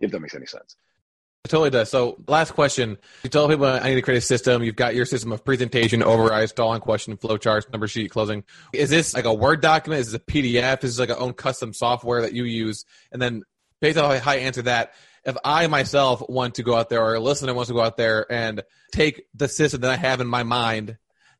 if 0.00 0.12
that 0.12 0.20
makes 0.20 0.36
any 0.36 0.46
sense. 0.46 0.76
Totally 1.44 1.70
does. 1.70 1.90
So, 1.90 2.22
last 2.26 2.52
question. 2.52 2.98
You 3.22 3.30
tell 3.30 3.48
people 3.48 3.64
I 3.64 3.88
need 3.88 3.94
to 3.94 4.02
create 4.02 4.18
a 4.18 4.20
system. 4.20 4.62
You've 4.62 4.76
got 4.76 4.94
your 4.94 5.06
system 5.06 5.32
of 5.32 5.44
presentation, 5.44 6.02
override, 6.02 6.48
stalling 6.50 6.80
question, 6.80 7.16
flowcharts, 7.16 7.70
number 7.72 7.88
sheet, 7.88 8.10
closing. 8.10 8.44
Is 8.74 8.90
this 8.90 9.14
like 9.14 9.24
a 9.24 9.32
Word 9.32 9.62
document? 9.62 10.00
Is 10.00 10.12
this 10.12 10.20
a 10.20 10.24
PDF? 10.24 10.84
Is 10.84 10.96
this 10.96 10.98
like 10.98 11.16
a 11.16 11.18
own 11.18 11.32
custom 11.32 11.72
software 11.72 12.22
that 12.22 12.34
you 12.34 12.44
use? 12.44 12.84
And 13.12 13.22
then, 13.22 13.44
based 13.80 13.96
on 13.96 14.18
how 14.18 14.32
I 14.32 14.36
answer 14.36 14.62
that, 14.62 14.92
if 15.24 15.36
I 15.44 15.66
myself 15.68 16.22
want 16.28 16.56
to 16.56 16.62
go 16.62 16.74
out 16.76 16.90
there 16.90 17.02
or 17.02 17.14
a 17.14 17.20
listener 17.20 17.54
wants 17.54 17.68
to 17.68 17.74
go 17.74 17.82
out 17.82 17.96
there 17.96 18.30
and 18.30 18.62
take 18.92 19.24
the 19.34 19.48
system 19.48 19.80
that 19.82 19.90
I 19.90 19.96
have 19.96 20.20
in 20.20 20.26
my 20.26 20.42
mind 20.42 20.98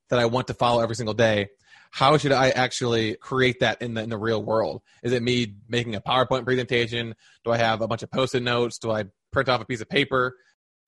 that 0.08 0.18
I 0.18 0.26
want 0.26 0.46
to 0.46 0.54
follow 0.54 0.80
every 0.80 0.96
single 0.96 1.14
day, 1.14 1.48
how 1.90 2.16
should 2.18 2.32
I 2.32 2.50
actually 2.50 3.16
create 3.16 3.60
that 3.60 3.82
in 3.82 3.94
the 3.94 4.02
in 4.02 4.10
the 4.10 4.18
real 4.18 4.42
world? 4.42 4.82
Is 5.02 5.12
it 5.12 5.22
me 5.22 5.54
making 5.68 5.94
a 5.94 6.00
PowerPoint 6.00 6.44
presentation? 6.44 7.14
Do 7.44 7.50
I 7.50 7.56
have 7.56 7.80
a 7.80 7.88
bunch 7.88 8.02
of 8.02 8.10
post-it 8.10 8.42
notes? 8.42 8.78
Do 8.78 8.90
I 8.90 9.04
print 9.38 9.48
off 9.48 9.60
a 9.60 9.64
piece 9.64 9.80
of 9.80 9.88
paper? 9.88 10.36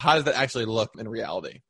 How 0.01 0.17
does 0.17 0.25
that 0.25 0.35
actually 0.35 0.65
look 0.65 0.91
in 0.99 1.07
reality? 1.09 1.61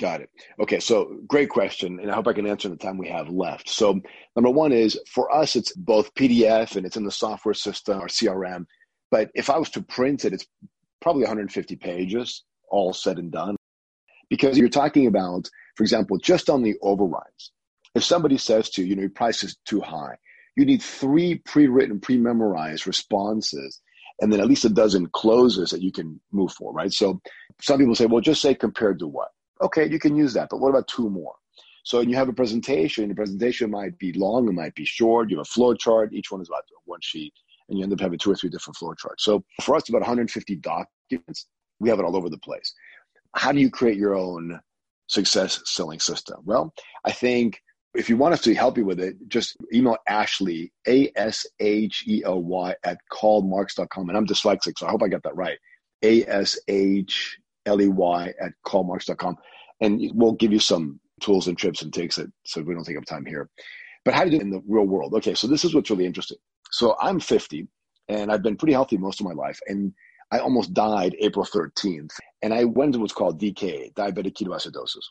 Got 0.00 0.22
it. 0.22 0.30
Okay, 0.60 0.80
so 0.80 1.18
great 1.28 1.50
question, 1.50 2.00
and 2.00 2.10
I 2.10 2.14
hope 2.14 2.26
I 2.26 2.32
can 2.32 2.46
answer 2.46 2.68
in 2.68 2.72
the 2.72 2.78
time 2.78 2.96
we 2.96 3.08
have 3.08 3.28
left. 3.28 3.68
So, 3.68 4.00
number 4.34 4.50
one 4.50 4.72
is 4.72 4.98
for 5.06 5.30
us, 5.32 5.54
it's 5.54 5.74
both 5.74 6.14
PDF 6.14 6.76
and 6.76 6.86
it's 6.86 6.96
in 6.96 7.04
the 7.04 7.10
software 7.10 7.54
system 7.54 8.00
or 8.00 8.06
CRM. 8.06 8.64
But 9.10 9.30
if 9.34 9.50
I 9.50 9.58
was 9.58 9.68
to 9.70 9.82
print 9.82 10.24
it, 10.24 10.32
it's 10.32 10.46
probably 11.02 11.22
150 11.22 11.76
pages, 11.76 12.42
all 12.70 12.94
said 12.94 13.18
and 13.18 13.30
done. 13.30 13.56
Because 14.30 14.56
you're 14.56 14.70
talking 14.70 15.06
about, 15.06 15.46
for 15.76 15.82
example, 15.82 16.16
just 16.16 16.48
on 16.48 16.62
the 16.62 16.76
overrides. 16.80 17.52
If 17.94 18.02
somebody 18.02 18.38
says 18.38 18.70
to 18.70 18.82
you, 18.82 18.88
you 18.88 18.96
know, 18.96 19.02
your 19.02 19.10
price 19.10 19.42
is 19.44 19.58
too 19.66 19.82
high, 19.82 20.16
you 20.56 20.64
need 20.64 20.82
three 20.82 21.34
pre-written, 21.44 22.00
pre-memorized 22.00 22.86
responses 22.86 23.82
and 24.20 24.32
then 24.32 24.40
at 24.40 24.46
least 24.46 24.64
a 24.64 24.68
dozen 24.68 25.08
closes 25.12 25.70
that 25.70 25.82
you 25.82 25.92
can 25.92 26.20
move 26.32 26.52
for, 26.52 26.72
right? 26.72 26.92
So 26.92 27.20
some 27.60 27.78
people 27.78 27.94
say, 27.94 28.06
well, 28.06 28.20
just 28.20 28.42
say 28.42 28.54
compared 28.54 28.98
to 29.00 29.06
what? 29.06 29.28
Okay, 29.60 29.88
you 29.88 29.98
can 29.98 30.16
use 30.16 30.32
that, 30.34 30.48
but 30.50 30.58
what 30.58 30.70
about 30.70 30.88
two 30.88 31.08
more? 31.08 31.34
So 31.84 32.00
you 32.00 32.14
have 32.14 32.28
a 32.28 32.32
presentation, 32.32 33.08
the 33.08 33.14
presentation 33.14 33.70
might 33.70 33.98
be 33.98 34.12
long, 34.12 34.48
it 34.48 34.52
might 34.52 34.74
be 34.74 34.84
short, 34.84 35.30
you 35.30 35.38
have 35.38 35.46
a 35.46 35.50
flow 35.50 35.74
chart, 35.74 36.12
each 36.12 36.30
one 36.30 36.40
is 36.40 36.48
about 36.48 36.64
one 36.84 37.00
sheet, 37.02 37.32
and 37.68 37.78
you 37.78 37.84
end 37.84 37.92
up 37.92 38.00
having 38.00 38.18
two 38.18 38.30
or 38.30 38.36
three 38.36 38.50
different 38.50 38.76
flow 38.76 38.94
charts. 38.94 39.24
So 39.24 39.44
for 39.62 39.74
us, 39.74 39.88
about 39.88 40.02
150 40.02 40.56
documents, 40.56 41.46
we 41.80 41.88
have 41.88 41.98
it 41.98 42.04
all 42.04 42.16
over 42.16 42.28
the 42.28 42.38
place. 42.38 42.72
How 43.34 43.50
do 43.50 43.58
you 43.58 43.70
create 43.70 43.96
your 43.96 44.14
own 44.14 44.60
success 45.08 45.60
selling 45.64 45.98
system? 45.98 46.40
Well, 46.44 46.72
I 47.04 47.12
think 47.12 47.60
if 47.94 48.08
you 48.08 48.16
want 48.16 48.34
us 48.34 48.40
to 48.42 48.54
help 48.54 48.78
you 48.78 48.84
with 48.84 49.00
it, 49.00 49.16
just 49.28 49.56
email 49.72 49.96
Ashley, 50.08 50.72
A 50.88 51.10
S 51.16 51.46
H 51.60 52.04
E 52.06 52.22
L 52.24 52.42
Y, 52.42 52.74
at 52.84 52.98
callmarx.com. 53.12 54.08
And 54.08 54.16
I'm 54.16 54.26
dyslexic, 54.26 54.78
so 54.78 54.86
I 54.86 54.90
hope 54.90 55.02
I 55.02 55.08
got 55.08 55.22
that 55.24 55.36
right. 55.36 55.58
A 56.02 56.24
S 56.26 56.58
H 56.68 57.38
L 57.66 57.80
E 57.80 57.88
Y 57.88 58.32
at 58.40 58.52
callmarx.com. 58.66 59.36
And 59.80 60.00
we'll 60.14 60.32
give 60.32 60.52
you 60.52 60.58
some 60.58 61.00
tools 61.20 61.48
and 61.48 61.58
tips 61.58 61.82
and 61.82 61.92
takes 61.92 62.18
it 62.18 62.30
so 62.44 62.62
we 62.62 62.74
don't 62.74 62.84
take 62.84 62.96
up 62.96 63.04
time 63.04 63.26
here. 63.26 63.48
But 64.04 64.14
how 64.14 64.24
do 64.24 64.30
you 64.30 64.38
do 64.38 64.42
it 64.42 64.46
in 64.46 64.50
the 64.50 64.62
real 64.66 64.86
world? 64.86 65.14
Okay, 65.14 65.34
so 65.34 65.46
this 65.46 65.64
is 65.64 65.74
what's 65.74 65.90
really 65.90 66.06
interesting. 66.06 66.38
So 66.70 66.96
I'm 67.00 67.20
50 67.20 67.68
and 68.08 68.32
I've 68.32 68.42
been 68.42 68.56
pretty 68.56 68.72
healthy 68.72 68.96
most 68.96 69.20
of 69.20 69.26
my 69.26 69.32
life. 69.32 69.60
And 69.66 69.92
I 70.32 70.38
almost 70.38 70.72
died 70.72 71.14
April 71.20 71.44
13th. 71.44 72.12
And 72.42 72.54
I 72.54 72.64
went 72.64 72.94
to 72.94 72.98
what's 72.98 73.12
called 73.12 73.40
DK, 73.40 73.92
diabetic 73.94 74.34
ketoacidosis. 74.34 75.04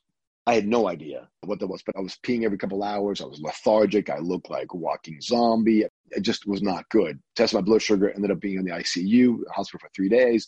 I 0.48 0.56
had 0.56 0.68
no 0.68 0.88
idea 0.88 1.28
what 1.42 1.60
that 1.60 1.68
was, 1.68 1.84
but 1.84 1.96
I 1.96 2.02
was 2.02 2.18
peeing 2.24 2.44
every 2.44 2.58
couple 2.58 2.84
hours. 2.84 3.22
I 3.22 3.26
was 3.26 3.40
lethargic. 3.40 4.10
I 4.10 4.18
looked 4.18 4.50
like 4.50 4.74
a 4.74 4.78
walking 4.78 5.22
zombie. 5.22 5.86
It 6.10 6.22
just 6.22 6.48
was 6.48 6.64
not 6.64 6.90
good. 6.90 7.20
Tested 7.36 7.58
my 7.58 7.62
blood 7.62 7.82
sugar, 7.82 8.10
ended 8.10 8.32
up 8.32 8.40
being 8.40 8.58
in 8.58 8.66
the 8.66 8.72
ICU, 8.72 9.38
hospital 9.54 9.80
for 9.80 9.90
three 9.96 10.10
days. 10.10 10.48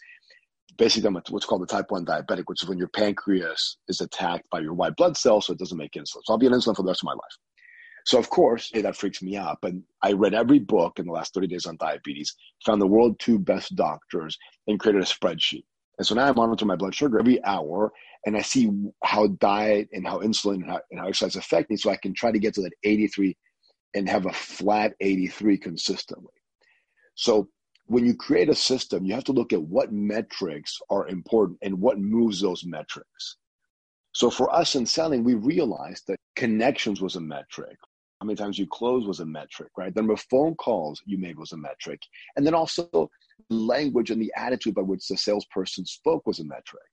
Basically, 0.77 1.07
I'm 1.07 1.21
what's 1.29 1.45
called 1.45 1.61
the 1.61 1.67
type 1.67 1.91
1 1.91 2.05
diabetic, 2.05 2.45
which 2.47 2.63
is 2.63 2.69
when 2.69 2.79
your 2.79 2.87
pancreas 2.87 3.77
is 3.87 4.01
attacked 4.01 4.49
by 4.49 4.59
your 4.59 4.73
white 4.73 4.95
blood 4.95 5.15
cells, 5.15 5.45
so 5.45 5.53
it 5.53 5.59
doesn't 5.59 5.77
make 5.77 5.91
insulin. 5.91 6.21
So 6.23 6.31
I'll 6.33 6.39
be 6.39 6.47
on 6.47 6.53
insulin 6.53 6.75
for 6.75 6.81
the 6.81 6.89
rest 6.89 7.03
of 7.03 7.07
my 7.07 7.13
life. 7.13 7.37
So, 8.05 8.17
of 8.17 8.29
course, 8.31 8.71
hey, 8.73 8.81
that 8.81 8.97
freaks 8.97 9.21
me 9.21 9.37
out. 9.37 9.59
But 9.61 9.73
I 10.01 10.13
read 10.13 10.33
every 10.33 10.59
book 10.59 10.97
in 10.97 11.05
the 11.05 11.11
last 11.11 11.35
30 11.35 11.47
days 11.47 11.67
on 11.67 11.77
diabetes, 11.77 12.35
found 12.65 12.81
the 12.81 12.87
world 12.87 13.19
two 13.19 13.37
best 13.37 13.75
doctors, 13.75 14.37
and 14.67 14.79
created 14.79 15.03
a 15.03 15.05
spreadsheet. 15.05 15.63
And 15.99 16.07
so 16.07 16.15
now 16.15 16.25
I 16.25 16.31
monitor 16.31 16.65
my 16.65 16.75
blood 16.75 16.95
sugar 16.95 17.19
every 17.19 17.43
hour 17.45 17.91
and 18.25 18.37
I 18.37 18.41
see 18.41 18.71
how 19.03 19.27
diet 19.27 19.89
and 19.91 20.07
how 20.07 20.19
insulin 20.19 20.55
and 20.55 20.69
how, 20.69 20.79
and 20.91 20.99
how 20.99 21.07
exercise 21.07 21.35
affect 21.35 21.69
me 21.69 21.77
so 21.77 21.89
I 21.89 21.97
can 21.97 22.13
try 22.13 22.31
to 22.31 22.39
get 22.39 22.53
to 22.55 22.61
that 22.61 22.73
83 22.83 23.35
and 23.95 24.07
have 24.09 24.25
a 24.25 24.33
flat 24.33 24.93
83 24.99 25.57
consistently. 25.57 26.33
So 27.15 27.49
when 27.87 28.05
you 28.05 28.15
create 28.15 28.49
a 28.49 28.55
system, 28.55 29.05
you 29.05 29.13
have 29.13 29.25
to 29.25 29.33
look 29.33 29.53
at 29.53 29.61
what 29.61 29.91
metrics 29.91 30.79
are 30.89 31.07
important 31.07 31.59
and 31.61 31.79
what 31.79 31.99
moves 31.99 32.39
those 32.39 32.65
metrics. 32.65 33.37
So 34.13 34.29
for 34.29 34.53
us 34.53 34.75
in 34.75 34.85
selling, 34.85 35.23
we 35.23 35.33
realized 35.33 36.07
that 36.07 36.17
connections 36.35 37.01
was 37.01 37.15
a 37.15 37.21
metric. 37.21 37.77
How 38.21 38.27
many 38.27 38.37
times 38.37 38.57
you 38.57 38.67
close 38.67 39.05
was 39.05 39.19
a 39.19 39.25
metric, 39.25 39.69
right? 39.77 39.93
The 39.93 39.99
number 39.99 40.13
of 40.13 40.25
phone 40.29 40.55
calls 40.55 41.01
you 41.05 41.17
made 41.17 41.37
was 41.37 41.51
a 41.51 41.57
metric. 41.57 41.99
And 42.37 42.45
then 42.45 42.53
also 42.53 43.09
language 43.49 44.11
and 44.11 44.21
the 44.21 44.31
attitude 44.37 44.75
by 44.75 44.81
which 44.81 45.07
the 45.07 45.17
salesperson 45.17 45.85
spoke 45.85 46.25
was 46.25 46.39
a 46.39 46.45
metric. 46.45 46.83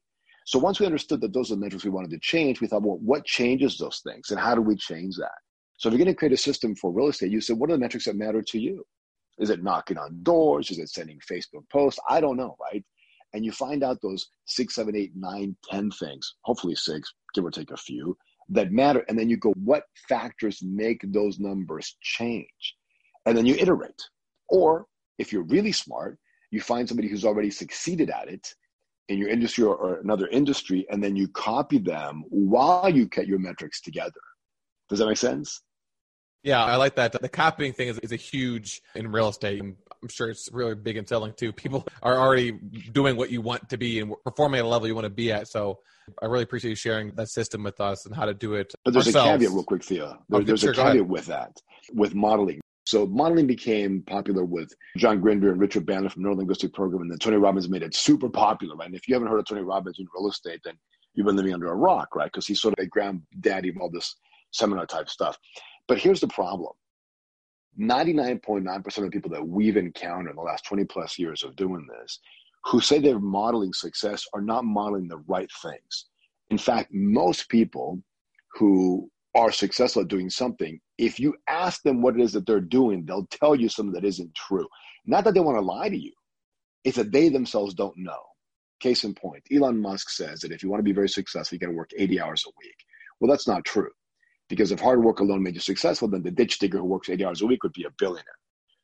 So 0.45 0.59
once 0.59 0.81
we 0.81 0.87
understood 0.87 1.21
that 1.21 1.33
those 1.33 1.51
are 1.51 1.55
the 1.55 1.61
metrics 1.61 1.85
we 1.85 1.91
wanted 1.91 2.11
to 2.11 2.19
change, 2.21 2.61
we 2.61 2.67
thought, 2.67 2.83
well, 2.83 2.99
what 2.99 3.25
changes 3.25 3.79
those 3.79 4.01
things 4.05 4.31
and 4.31 4.41
how 4.41 4.55
do 4.55 4.63
we 4.63 4.77
change 4.77 5.17
that? 5.17 5.39
So 5.77 5.89
if 5.89 5.93
you're 5.93 6.05
going 6.05 6.15
to 6.15 6.19
create 6.19 6.33
a 6.33 6.37
system 6.37 6.75
for 6.75 6.93
real 6.93 7.09
estate, 7.09 7.31
you 7.31 7.41
said, 7.41 7.57
what 7.57 7.71
are 7.71 7.75
the 7.75 7.79
metrics 7.79 8.07
that 8.07 8.17
matter 8.17 8.43
to 8.43 8.59
you? 8.59 8.85
Is 9.39 9.51
it 9.51 9.63
knocking 9.63 9.97
on 9.97 10.23
doors? 10.23 10.71
Is 10.71 10.79
it 10.79 10.91
sending 10.91 11.19
Facebook 11.21 11.69
posts? 11.73 12.01
I 12.09 12.21
don't 12.21 12.37
know, 12.37 12.57
right? 12.61 12.85
And 13.33 13.45
you 13.45 13.53
find 13.53 13.83
out 13.83 13.99
those 14.03 14.27
six, 14.47 14.75
seven, 14.75 14.97
eight, 14.97 15.13
nine, 15.15 15.57
ten 15.71 15.91
things, 15.91 16.35
hopefully 16.43 16.75
six, 16.75 17.13
give 17.35 17.45
or 17.45 17.51
take 17.51 17.71
a 17.71 17.77
few, 17.77 18.17
that 18.51 18.73
matter. 18.73 19.05
And 19.09 19.19
then 19.19 19.31
you 19.31 19.37
go, 19.37 19.53
what 19.53 19.85
factors 20.09 20.61
make 20.63 21.01
those 21.13 21.39
numbers 21.39 21.97
change? 22.03 22.77
And 23.25 23.37
then 23.37 23.47
you 23.47 23.55
iterate. 23.55 24.03
Or 24.49 24.87
if 25.19 25.33
you're 25.33 25.45
really 25.45 25.73
smart, 25.73 26.19
you 26.51 26.61
find 26.61 26.89
somebody 26.89 27.09
who's 27.09 27.25
already 27.25 27.51
succeeded 27.51 28.11
at 28.11 28.29
it 28.29 28.55
in 29.11 29.19
your 29.19 29.29
industry 29.29 29.65
or, 29.65 29.75
or 29.75 30.01
another 30.01 30.29
industry, 30.29 30.87
and 30.89 31.03
then 31.03 31.17
you 31.17 31.29
copy 31.29 31.79
them 31.79 32.25
while 32.31 32.89
you 32.89 33.07
get 33.07 33.27
your 33.27 33.41
metrics 33.41 33.81
together. 33.81 34.21
Does 34.89 35.01
that 35.01 35.07
make 35.07 35.19
sense? 35.19 35.61
Yeah, 36.43 36.65
I 36.65 36.77
like 36.77 36.95
that. 36.95 37.21
The 37.21 37.29
copying 37.29 37.75
thing 37.75 37.89
is, 37.89 37.99
is 37.99 38.13
a 38.13 38.17
huge 38.17 38.81
in 38.95 39.13
real 39.13 39.29
estate. 39.29 39.61
I'm 39.61 39.77
sure 40.09 40.31
it's 40.31 40.49
really 40.53 40.75
big 40.75 40.97
in 40.97 41.07
selling 41.07 41.35
too. 41.35 41.53
People 41.53 41.87
are 42.03 42.17
already 42.17 42.53
doing 42.93 43.17
what 43.17 43.31
you 43.31 43.43
want 43.43 43.69
to 43.69 43.77
be 43.77 43.99
and 44.01 44.15
performing 44.25 44.61
at 44.61 44.65
a 44.65 44.69
level 44.69 44.89
you 44.89 44.95
want 44.95 45.05
to 45.05 45.11
be 45.11 45.33
at. 45.33 45.49
So 45.49 45.81
I 46.23 46.27
really 46.27 46.45
appreciate 46.45 46.71
you 46.71 46.77
sharing 46.77 47.11
that 47.17 47.29
system 47.29 47.63
with 47.63 47.81
us 47.81 48.07
and 48.07 48.15
how 48.15 48.25
to 48.25 48.33
do 48.33 48.55
it. 48.55 48.73
But 48.85 48.95
there's 48.95 49.09
ourselves. 49.09 49.29
a 49.29 49.33
caveat, 49.33 49.53
real 49.53 49.65
quick, 49.65 49.85
Theo. 49.85 50.19
There, 50.31 50.41
there's 50.43 50.61
sure, 50.61 50.71
a 50.71 50.75
caveat 50.75 51.07
with 51.07 51.27
that, 51.27 51.53
with 51.93 52.15
modeling. 52.15 52.61
So 52.91 53.07
modeling 53.07 53.47
became 53.47 54.03
popular 54.03 54.45
with 54.45 54.75
John 54.97 55.21
Grinder 55.21 55.53
and 55.53 55.61
Richard 55.61 55.87
Bandler 55.87 56.11
from 56.11 56.25
Neurolinguistic 56.25 56.75
Program, 56.75 57.03
and 57.03 57.11
then 57.13 57.19
Tony 57.21 57.37
Robbins 57.37 57.69
made 57.69 57.85
it 57.85 57.95
super 57.95 58.29
popular. 58.29 58.75
Right? 58.75 58.87
And 58.87 58.97
if 58.97 59.07
you 59.07 59.15
haven't 59.15 59.29
heard 59.29 59.39
of 59.39 59.47
Tony 59.47 59.63
Robbins 59.63 60.01
in 60.01 60.09
real 60.13 60.29
estate, 60.29 60.61
then 60.65 60.75
you've 61.15 61.25
been 61.27 61.37
living 61.37 61.55
under 61.55 61.71
a 61.71 61.77
rock, 61.77 62.17
right? 62.17 62.25
Because 62.25 62.49
he's 62.49 62.61
sort 62.61 62.75
of 62.77 62.83
a 62.83 62.89
granddaddy 62.89 63.69
of 63.69 63.77
all 63.81 63.91
this 63.91 64.17
seminar 64.51 64.87
type 64.87 65.09
stuff. 65.09 65.39
But 65.87 65.99
here's 65.99 66.19
the 66.19 66.27
problem. 66.27 66.73
99.9% 67.81 68.85
of 68.85 69.05
the 69.05 69.11
people 69.11 69.31
that 69.31 69.47
we've 69.47 69.77
encountered 69.77 70.31
in 70.31 70.37
the 70.37 70.43
last 70.43 70.65
20 70.65 70.83
plus 70.87 71.17
years 71.17 71.45
of 71.45 71.55
doing 71.55 71.87
this 72.01 72.19
who 72.65 72.81
say 72.81 72.99
they're 72.99 73.21
modeling 73.21 73.73
success 73.73 74.25
are 74.35 74.43
not 74.43 74.65
modeling 74.65 75.07
the 75.07 75.23
right 75.29 75.49
things. 75.63 76.07
In 76.51 76.59
fact, 76.59 76.93
most 76.93 77.49
people 77.49 78.03
who 78.55 79.09
are 79.35 79.53
successful 79.53 80.03
at 80.03 80.09
doing 80.09 80.29
something, 80.31 80.81
if 80.99 81.21
you 81.21 81.35
ask 81.49 81.83
them 81.83 82.03
what 82.03 82.17
it 82.17 82.23
is 82.23 82.33
that 82.33 82.47
they're 82.47 82.61
doing, 82.61 83.05
they'll 83.05 83.27
tell 83.31 83.55
you 83.55 83.69
something 83.69 83.93
that 83.93 84.05
isn't 84.05 84.35
true. 84.35 84.67
Not 85.07 85.25
that 85.25 85.35
they 85.35 85.41
want 85.41 85.57
to 85.57 85.65
lie 85.65 85.89
to 85.89 85.97
you, 85.97 86.13
it's 86.85 86.97
that 86.97 87.13
they 87.13 87.29
themselves 87.29 87.75
don't 87.75 87.97
know. 87.97 88.21
Case 88.81 89.05
in 89.05 89.15
point, 89.15 89.43
Elon 89.53 89.81
Musk 89.81 90.11
says 90.11 90.41
that 90.41 90.53
if 90.53 90.63
you 90.63 90.71
want 90.71 90.81
to 90.81 90.85
be 90.85 90.93
very 90.93 91.09
successful, 91.09 91.55
you 91.55 91.61
got 91.61 91.67
to 91.67 91.77
work 91.77 91.91
80 91.97 92.21
hours 92.21 92.45
a 92.47 92.51
week. 92.63 92.77
Well, 93.21 93.31
that's 93.31 93.47
not 93.47 93.65
true. 93.65 93.91
Because 94.49 94.73
if 94.73 94.81
hard 94.81 95.05
work 95.05 95.21
alone 95.21 95.43
made 95.43 95.55
you 95.55 95.61
successful, 95.61 96.09
then 96.09 96.23
the 96.23 96.31
ditch 96.31 96.59
digger 96.59 96.79
who 96.79 96.85
works 96.85 97.09
80 97.09 97.25
hours 97.25 97.43
a 97.43 97.47
week 97.47 97.63
would 97.63 97.75
be 97.75 97.85
a 97.85 97.91
billionaire. 97.99 98.25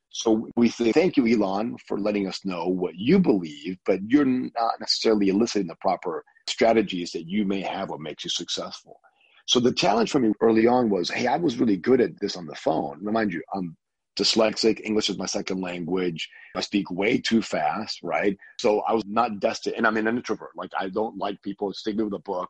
So 0.09 0.47
we 0.55 0.69
say, 0.69 0.91
thank 0.91 1.17
you, 1.17 1.27
Elon, 1.27 1.75
for 1.87 1.99
letting 1.99 2.27
us 2.27 2.45
know 2.45 2.67
what 2.67 2.95
you 2.95 3.19
believe, 3.19 3.77
but 3.85 3.99
you're 4.07 4.23
not 4.23 4.79
necessarily 4.79 5.29
eliciting 5.29 5.67
the 5.67 5.75
proper 5.81 6.23
strategies 6.47 7.11
that 7.11 7.27
you 7.27 7.45
may 7.45 7.61
have 7.61 7.89
what 7.89 7.99
makes 7.99 8.23
you 8.23 8.29
successful. 8.29 8.99
So 9.47 9.61
the 9.61 9.73
challenge 9.73 10.11
for 10.11 10.19
me 10.19 10.33
early 10.41 10.67
on 10.67 10.89
was, 10.89 11.09
hey, 11.09 11.25
I 11.25 11.37
was 11.37 11.57
really 11.57 11.77
good 11.77 12.01
at 12.01 12.19
this 12.19 12.35
on 12.35 12.45
the 12.45 12.55
phone. 12.55 12.99
Now, 13.01 13.11
mind 13.11 13.31
you, 13.31 13.41
I'm 13.53 13.77
dyslexic. 14.19 14.81
English 14.83 15.09
is 15.09 15.17
my 15.17 15.25
second 15.25 15.61
language. 15.61 16.29
I 16.55 16.61
speak 16.61 16.91
way 16.91 17.17
too 17.17 17.41
fast, 17.41 17.99
right? 18.03 18.37
So 18.59 18.81
I 18.81 18.93
was 18.93 19.05
not 19.07 19.39
destined, 19.39 19.75
and 19.77 19.87
I'm 19.87 19.95
an 19.95 20.07
introvert. 20.07 20.51
Like 20.57 20.71
I 20.77 20.89
don't 20.89 21.17
like 21.17 21.41
people. 21.43 21.71
Stick 21.73 21.95
me 21.95 22.03
with 22.03 22.13
a 22.13 22.19
book. 22.19 22.49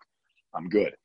I'm 0.55 0.69
good. 0.69 0.95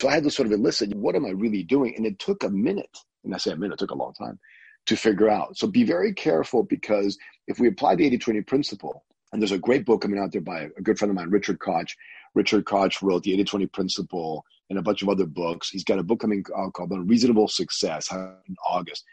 So 0.00 0.08
I 0.08 0.12
had 0.12 0.24
to 0.24 0.30
sort 0.30 0.46
of 0.46 0.52
elicit, 0.52 0.94
what 0.94 1.16
am 1.16 1.24
I 1.24 1.30
really 1.30 1.62
doing? 1.62 1.94
And 1.96 2.06
it 2.06 2.18
took 2.18 2.42
a 2.42 2.50
minute, 2.50 2.98
and 3.24 3.34
I 3.34 3.38
say 3.38 3.52
a 3.52 3.56
minute, 3.56 3.74
it 3.74 3.78
took 3.78 3.92
a 3.92 3.94
long 3.94 4.12
time 4.14 4.38
to 4.86 4.96
figure 4.96 5.30
out. 5.30 5.56
So 5.56 5.66
be 5.66 5.84
very 5.84 6.12
careful 6.12 6.64
because 6.64 7.16
if 7.46 7.58
we 7.58 7.68
apply 7.68 7.96
the 7.96 8.06
80 8.06 8.18
20 8.18 8.40
principle, 8.42 9.04
and 9.32 9.40
there's 9.40 9.52
a 9.52 9.58
great 9.58 9.86
book 9.86 10.02
coming 10.02 10.18
out 10.18 10.32
there 10.32 10.40
by 10.40 10.68
a 10.76 10.82
good 10.82 10.98
friend 10.98 11.10
of 11.10 11.16
mine, 11.16 11.30
Richard 11.30 11.60
Koch. 11.60 11.94
Richard 12.34 12.64
Koch 12.64 13.02
wrote 13.02 13.22
the 13.22 13.32
80 13.32 13.44
20 13.44 13.66
principle 13.66 14.44
and 14.68 14.78
a 14.78 14.82
bunch 14.82 15.02
of 15.02 15.08
other 15.08 15.26
books. 15.26 15.68
He's 15.68 15.84
got 15.84 15.98
a 15.98 16.02
book 16.02 16.20
coming 16.20 16.44
uh, 16.56 16.62
out 16.62 16.72
called 16.74 16.92
Unreasonable 16.92 17.48
Success 17.48 18.10
in 18.12 18.56
August. 18.68 19.04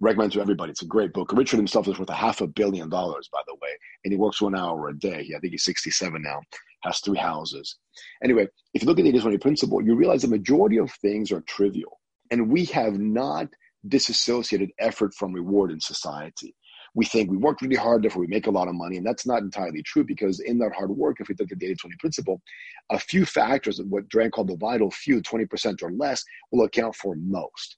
Recommend 0.00 0.32
to 0.32 0.40
everybody. 0.40 0.70
It's 0.70 0.82
a 0.82 0.86
great 0.86 1.12
book. 1.12 1.32
Richard 1.32 1.56
himself 1.56 1.88
is 1.88 1.98
worth 1.98 2.10
a 2.10 2.14
half 2.14 2.40
a 2.40 2.46
billion 2.46 2.88
dollars, 2.88 3.28
by 3.32 3.40
the 3.48 3.54
way, 3.54 3.70
and 4.04 4.12
he 4.12 4.18
works 4.18 4.40
one 4.40 4.54
hour 4.54 4.88
a 4.88 4.98
day. 4.98 5.30
I 5.34 5.40
think 5.40 5.52
he's 5.52 5.64
67 5.64 6.22
now, 6.22 6.40
has 6.84 7.00
three 7.00 7.18
houses. 7.18 7.76
Anyway, 8.22 8.46
if 8.74 8.82
you 8.82 8.86
look 8.88 8.98
at 8.98 9.02
the 9.02 9.08
80 9.08 9.20
20 9.20 9.38
principle, 9.38 9.82
you 9.82 9.96
realize 9.96 10.22
the 10.22 10.28
majority 10.28 10.78
of 10.78 10.90
things 10.92 11.32
are 11.32 11.40
trivial. 11.42 11.98
And 12.30 12.50
we 12.50 12.66
have 12.66 12.98
not 12.98 13.48
disassociated 13.88 14.70
effort 14.78 15.14
from 15.14 15.32
reward 15.32 15.70
in 15.70 15.80
society. 15.80 16.54
We 16.98 17.04
think 17.04 17.30
we 17.30 17.36
worked 17.36 17.62
really 17.62 17.76
hard, 17.76 18.02
therefore 18.02 18.22
we 18.22 18.26
make 18.26 18.48
a 18.48 18.50
lot 18.50 18.66
of 18.66 18.74
money. 18.74 18.96
And 18.96 19.06
that's 19.06 19.24
not 19.24 19.42
entirely 19.42 19.84
true 19.84 20.02
because 20.02 20.40
in 20.40 20.58
that 20.58 20.72
hard 20.72 20.90
work, 20.90 21.20
if 21.20 21.28
we 21.28 21.36
look 21.38 21.52
at 21.52 21.60
the 21.60 21.66
80 21.66 21.76
20 21.76 21.96
principle, 22.00 22.42
a 22.90 22.98
few 22.98 23.24
factors, 23.24 23.78
of 23.78 23.86
what 23.86 24.08
Juran 24.08 24.32
called 24.32 24.48
the 24.48 24.56
vital 24.56 24.90
few, 24.90 25.22
20% 25.22 25.80
or 25.84 25.92
less, 25.92 26.24
will 26.50 26.64
account 26.64 26.96
for 26.96 27.14
most. 27.14 27.76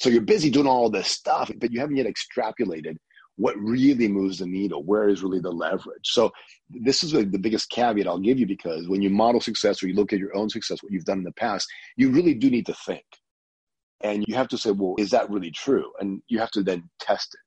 So 0.00 0.08
you're 0.08 0.22
busy 0.22 0.48
doing 0.48 0.66
all 0.66 0.88
this 0.88 1.08
stuff, 1.08 1.50
but 1.58 1.70
you 1.70 1.80
haven't 1.80 1.96
yet 1.96 2.06
extrapolated 2.06 2.96
what 3.36 3.58
really 3.58 4.08
moves 4.08 4.38
the 4.38 4.46
needle, 4.46 4.82
where 4.84 5.10
is 5.10 5.22
really 5.22 5.40
the 5.40 5.50
leverage. 5.50 6.04
So 6.04 6.32
this 6.70 7.02
is 7.02 7.12
the 7.12 7.24
biggest 7.38 7.68
caveat 7.68 8.06
I'll 8.06 8.18
give 8.18 8.38
you 8.38 8.46
because 8.46 8.88
when 8.88 9.02
you 9.02 9.10
model 9.10 9.42
success 9.42 9.82
or 9.82 9.88
you 9.88 9.94
look 9.94 10.14
at 10.14 10.18
your 10.18 10.34
own 10.34 10.48
success, 10.48 10.82
what 10.82 10.92
you've 10.92 11.04
done 11.04 11.18
in 11.18 11.24
the 11.24 11.32
past, 11.32 11.68
you 11.96 12.10
really 12.10 12.32
do 12.32 12.48
need 12.48 12.64
to 12.66 12.74
think. 12.86 13.04
And 14.00 14.24
you 14.26 14.34
have 14.34 14.48
to 14.48 14.58
say, 14.58 14.70
well, 14.70 14.94
is 14.98 15.10
that 15.10 15.28
really 15.28 15.50
true? 15.50 15.92
And 16.00 16.22
you 16.28 16.38
have 16.38 16.50
to 16.52 16.62
then 16.62 16.88
test 16.98 17.34
it. 17.34 17.45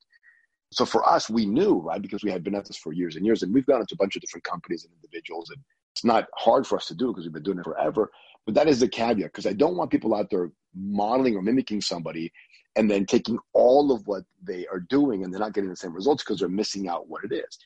So 0.72 0.86
for 0.86 1.08
us, 1.08 1.30
we 1.30 1.46
knew, 1.46 1.80
right, 1.80 2.02
because 2.02 2.24
we 2.24 2.32
had 2.32 2.44
been 2.44 2.56
at 2.56 2.66
this 2.66 2.78
for 2.78 2.94
years 2.94 3.16
and 3.16 3.26
years, 3.26 3.42
and 3.42 3.54
we've 3.54 3.66
gone 3.66 3.82
into 3.82 3.96
a 3.96 3.98
bunch 3.98 4.16
of 4.16 4.22
different 4.22 4.44
companies 4.44 4.86
and 4.86 4.94
individuals, 4.94 5.50
and 5.50 5.60
it's 5.94 6.06
not 6.06 6.28
hard 6.36 6.68
for 6.68 6.78
us 6.78 6.86
to 6.88 6.96
do 6.96 7.08
because 7.08 7.26
we've 7.26 7.34
been 7.34 7.44
doing 7.44 7.60
it 7.60 7.64
forever. 7.64 8.12
But 8.46 8.56
that 8.56 8.68
is 8.68 8.80
the 8.80 8.88
caveat 8.88 9.32
because 9.32 9.46
I 9.46 9.54
don't 9.54 9.76
want 9.76 9.92
people 9.92 10.16
out 10.16 10.30
there 10.30 10.52
modeling 10.76 11.36
or 11.36 11.42
mimicking 11.42 11.82
somebody 11.82 12.32
and 12.76 12.90
then 12.90 13.06
taking 13.06 13.40
all 13.54 13.92
of 13.92 14.06
what 14.06 14.24
they 14.42 14.68
are 14.68 14.80
doing 14.80 15.24
and 15.24 15.34
they're 15.34 15.40
not 15.40 15.54
getting 15.54 15.70
the 15.70 15.76
same 15.76 15.94
results 15.94 16.24
because 16.24 16.40
they're 16.40 16.50
missing 16.50 16.88
out 16.88 17.10
what 17.10 17.24
it 17.24 17.34
is. 17.34 17.58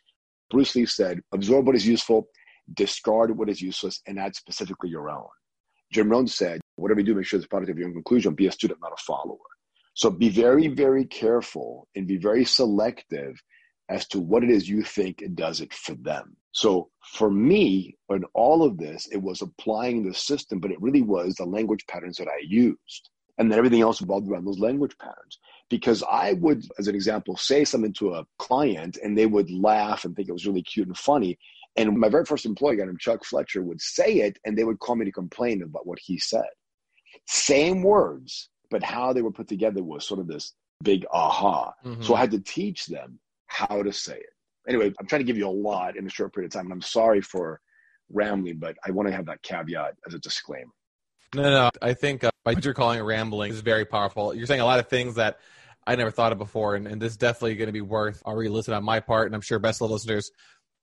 Bruce 0.49 0.75
Lee 0.75 0.85
said, 0.85 1.21
absorb 1.31 1.67
what 1.67 1.75
is 1.75 1.85
useful, 1.85 2.27
discard 2.73 3.37
what 3.37 3.49
is 3.49 3.61
useless, 3.61 4.01
and 4.07 4.19
add 4.19 4.35
specifically 4.35 4.89
your 4.89 5.09
own. 5.09 5.27
Jim 5.91 6.09
Rohn 6.09 6.27
said, 6.27 6.61
whatever 6.75 7.01
you 7.01 7.05
do, 7.05 7.15
make 7.15 7.25
sure 7.25 7.37
it's 7.37 7.47
product 7.47 7.69
of 7.69 7.77
your 7.77 7.87
own 7.87 7.93
conclusion. 7.93 8.33
Be 8.33 8.47
a 8.47 8.51
student, 8.51 8.79
not 8.81 8.93
a 8.93 9.03
follower. 9.03 9.37
So 9.93 10.09
be 10.09 10.29
very, 10.29 10.67
very 10.67 11.05
careful 11.05 11.87
and 11.95 12.07
be 12.07 12.17
very 12.17 12.45
selective 12.45 13.41
as 13.89 14.07
to 14.07 14.19
what 14.19 14.43
it 14.43 14.49
is 14.49 14.67
you 14.67 14.83
think 14.83 15.21
it 15.21 15.35
does 15.35 15.61
it 15.61 15.73
for 15.73 15.93
them. 15.95 16.35
So 16.51 16.89
for 17.03 17.29
me, 17.29 17.97
in 18.09 18.23
all 18.33 18.63
of 18.63 18.77
this, 18.77 19.07
it 19.11 19.21
was 19.21 19.41
applying 19.41 20.03
the 20.03 20.13
system, 20.13 20.59
but 20.59 20.71
it 20.71 20.81
really 20.81 21.01
was 21.01 21.35
the 21.35 21.45
language 21.45 21.85
patterns 21.87 22.17
that 22.17 22.27
I 22.27 22.41
used. 22.43 23.09
And 23.37 23.51
then 23.51 23.57
everything 23.57 23.81
else 23.81 24.01
revolved 24.01 24.29
around 24.29 24.45
those 24.45 24.59
language 24.59 24.95
patterns. 24.99 25.39
Because 25.69 26.03
I 26.03 26.33
would, 26.33 26.63
as 26.77 26.87
an 26.87 26.95
example, 26.95 27.35
say 27.35 27.65
something 27.65 27.93
to 27.93 28.13
a 28.13 28.25
client 28.37 28.97
and 29.03 29.17
they 29.17 29.25
would 29.25 29.49
laugh 29.49 30.05
and 30.05 30.15
think 30.15 30.29
it 30.29 30.33
was 30.33 30.45
really 30.45 30.61
cute 30.61 30.87
and 30.87 30.97
funny. 30.97 31.37
And 31.75 31.97
my 31.97 32.09
very 32.09 32.25
first 32.25 32.45
employee, 32.45 32.77
guy 32.77 32.85
named 32.85 32.99
Chuck 32.99 33.25
Fletcher, 33.25 33.63
would 33.63 33.81
say 33.81 34.17
it 34.17 34.37
and 34.45 34.55
they 34.55 34.63
would 34.63 34.79
call 34.79 34.95
me 34.95 35.05
to 35.05 35.11
complain 35.11 35.63
about 35.63 35.87
what 35.87 35.97
he 35.99 36.19
said. 36.19 36.45
Same 37.25 37.81
words, 37.81 38.49
but 38.73 38.81
how 38.83 39.13
they 39.13 39.21
were 39.21 39.31
put 39.31 39.47
together 39.47 39.83
was 39.83 40.05
sort 40.05 40.19
of 40.19 40.27
this 40.27 40.53
big 40.83 41.05
aha. 41.13 41.73
Mm-hmm. 41.85 42.01
So 42.01 42.15
I 42.15 42.19
had 42.19 42.31
to 42.31 42.39
teach 42.39 42.87
them 42.87 43.19
how 43.45 43.83
to 43.83 43.93
say 43.93 44.17
it. 44.17 44.33
Anyway, 44.67 44.91
I'm 44.99 45.05
trying 45.05 45.19
to 45.19 45.25
give 45.25 45.37
you 45.37 45.47
a 45.47 45.49
lot 45.49 45.95
in 45.95 46.07
a 46.07 46.09
short 46.09 46.33
period 46.33 46.47
of 46.47 46.53
time, 46.53 46.65
and 46.65 46.73
I'm 46.73 46.81
sorry 46.81 47.21
for 47.21 47.61
rambling, 48.11 48.57
but 48.57 48.75
I 48.85 48.89
want 48.89 49.09
to 49.09 49.15
have 49.15 49.27
that 49.27 49.43
caveat 49.43 49.95
as 50.07 50.15
a 50.15 50.19
disclaimer. 50.19 50.71
No, 51.35 51.43
no, 51.43 51.49
no. 51.51 51.69
I 51.81 51.93
think 51.93 52.23
uh, 52.23 52.31
what 52.43 52.65
you're 52.65 52.73
calling 52.73 52.97
it 52.97 53.03
rambling 53.03 53.51
is 53.51 53.61
very 53.61 53.85
powerful. 53.85 54.33
You're 54.33 54.47
saying 54.47 54.61
a 54.61 54.65
lot 54.65 54.79
of 54.79 54.87
things 54.87 55.15
that 55.15 55.37
I 55.85 55.95
never 55.95 56.09
thought 56.09 56.31
of 56.31 56.39
before, 56.39 56.75
and, 56.75 56.87
and 56.87 56.99
this 56.99 57.11
is 57.11 57.17
definitely 57.17 57.55
going 57.55 57.67
to 57.67 57.73
be 57.73 57.81
worth 57.81 58.23
a 58.25 58.35
re-listen 58.35 58.73
on 58.73 58.83
my 58.83 58.99
part, 58.99 59.27
and 59.27 59.35
I'm 59.35 59.41
sure 59.41 59.59
best 59.59 59.83
of 59.83 59.91
listeners 59.91 60.31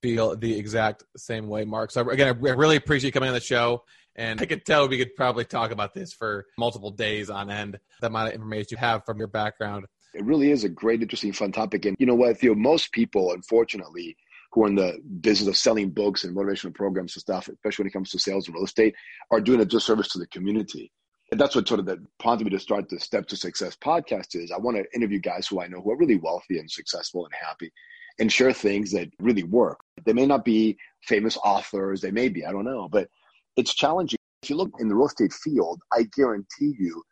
feel 0.03 0.37
the 0.37 0.57
exact 0.57 1.03
same 1.17 1.49
way, 1.49 1.65
Mark. 1.65 1.91
So 1.91 2.09
again, 2.09 2.29
I 2.29 2.31
really 2.31 2.77
appreciate 2.77 3.09
you 3.09 3.13
coming 3.13 3.29
on 3.29 3.35
the 3.35 3.41
show. 3.41 3.83
And 4.17 4.41
I 4.41 4.47
could 4.47 4.65
tell 4.65 4.89
we 4.89 4.99
could 4.99 5.15
probably 5.15 5.45
talk 5.45 5.71
about 5.71 5.95
this 5.95 6.13
for 6.13 6.47
multiple 6.59 6.91
days 6.91 7.31
on 7.31 7.51
end, 7.51 7.79
the 8.01 8.09
amount 8.09 8.29
of 8.29 8.35
information 8.35 8.69
you 8.73 8.77
have 8.79 9.05
from 9.05 9.19
your 9.19 9.29
background. 9.29 9.87
It 10.15 10.25
really 10.25 10.51
is 10.51 10.65
a 10.65 10.69
great, 10.69 11.03
interesting, 11.03 11.33
fun 11.33 11.53
topic. 11.53 11.85
And 11.85 11.97
you 11.99 12.07
know 12.07 12.17
what, 12.17 12.39
Theo, 12.39 12.55
most 12.55 12.93
people, 12.93 13.33
unfortunately, 13.33 14.17
who 14.53 14.65
are 14.65 14.69
in 14.69 14.75
the 14.75 14.99
business 15.21 15.49
of 15.49 15.57
selling 15.57 15.91
books 15.91 16.25
and 16.25 16.37
motivational 16.37 16.75
programs 16.75 17.15
and 17.15 17.21
stuff, 17.21 17.49
especially 17.49 17.85
when 17.85 17.89
it 17.89 17.93
comes 17.93 18.11
to 18.11 18.19
sales 18.19 18.47
and 18.47 18.55
real 18.55 18.65
estate, 18.65 18.95
are 19.31 19.41
doing 19.41 19.61
a 19.61 19.65
disservice 19.65 20.09
to 20.09 20.19
the 20.19 20.27
community. 20.27 20.91
And 21.31 21.41
that's 21.41 21.55
what 21.55 21.69
sort 21.69 21.79
of 21.79 21.87
the 21.87 22.05
prompted 22.19 22.45
me 22.45 22.51
to 22.51 22.59
start 22.59 22.89
the 22.89 22.99
Step 22.99 23.29
to 23.29 23.37
Success 23.37 23.77
podcast 23.77 24.35
is 24.35 24.51
I 24.51 24.59
want 24.59 24.77
to 24.77 24.95
interview 24.95 25.21
guys 25.21 25.47
who 25.47 25.61
I 25.61 25.69
know 25.69 25.81
who 25.81 25.93
are 25.93 25.97
really 25.97 26.17
wealthy 26.17 26.59
and 26.59 26.69
successful 26.69 27.25
and 27.25 27.35
happy 27.41 27.73
and 28.19 28.33
share 28.33 28.53
things 28.53 28.91
that 28.91 29.09
really 29.21 29.45
work. 29.45 29.79
They 30.05 30.13
may 30.13 30.27
not 30.27 30.45
be 30.45 30.77
famous 31.05 31.37
authors, 31.45 32.01
they 32.01 32.11
may 32.11 32.29
be, 32.29 32.45
I 32.45 32.51
don't 32.51 32.65
know, 32.65 32.89
but 32.89 33.09
it's 33.57 33.75
challenging. 33.75 34.19
If 34.43 34.51
you 34.51 34.57
look 34.57 34.71
in 34.79 34.89
the 34.89 34.95
real 34.95 35.07
estate 35.07 35.33
field, 35.33 35.81
I 35.93 36.05
guarantee 36.17 36.75
you 36.79 37.03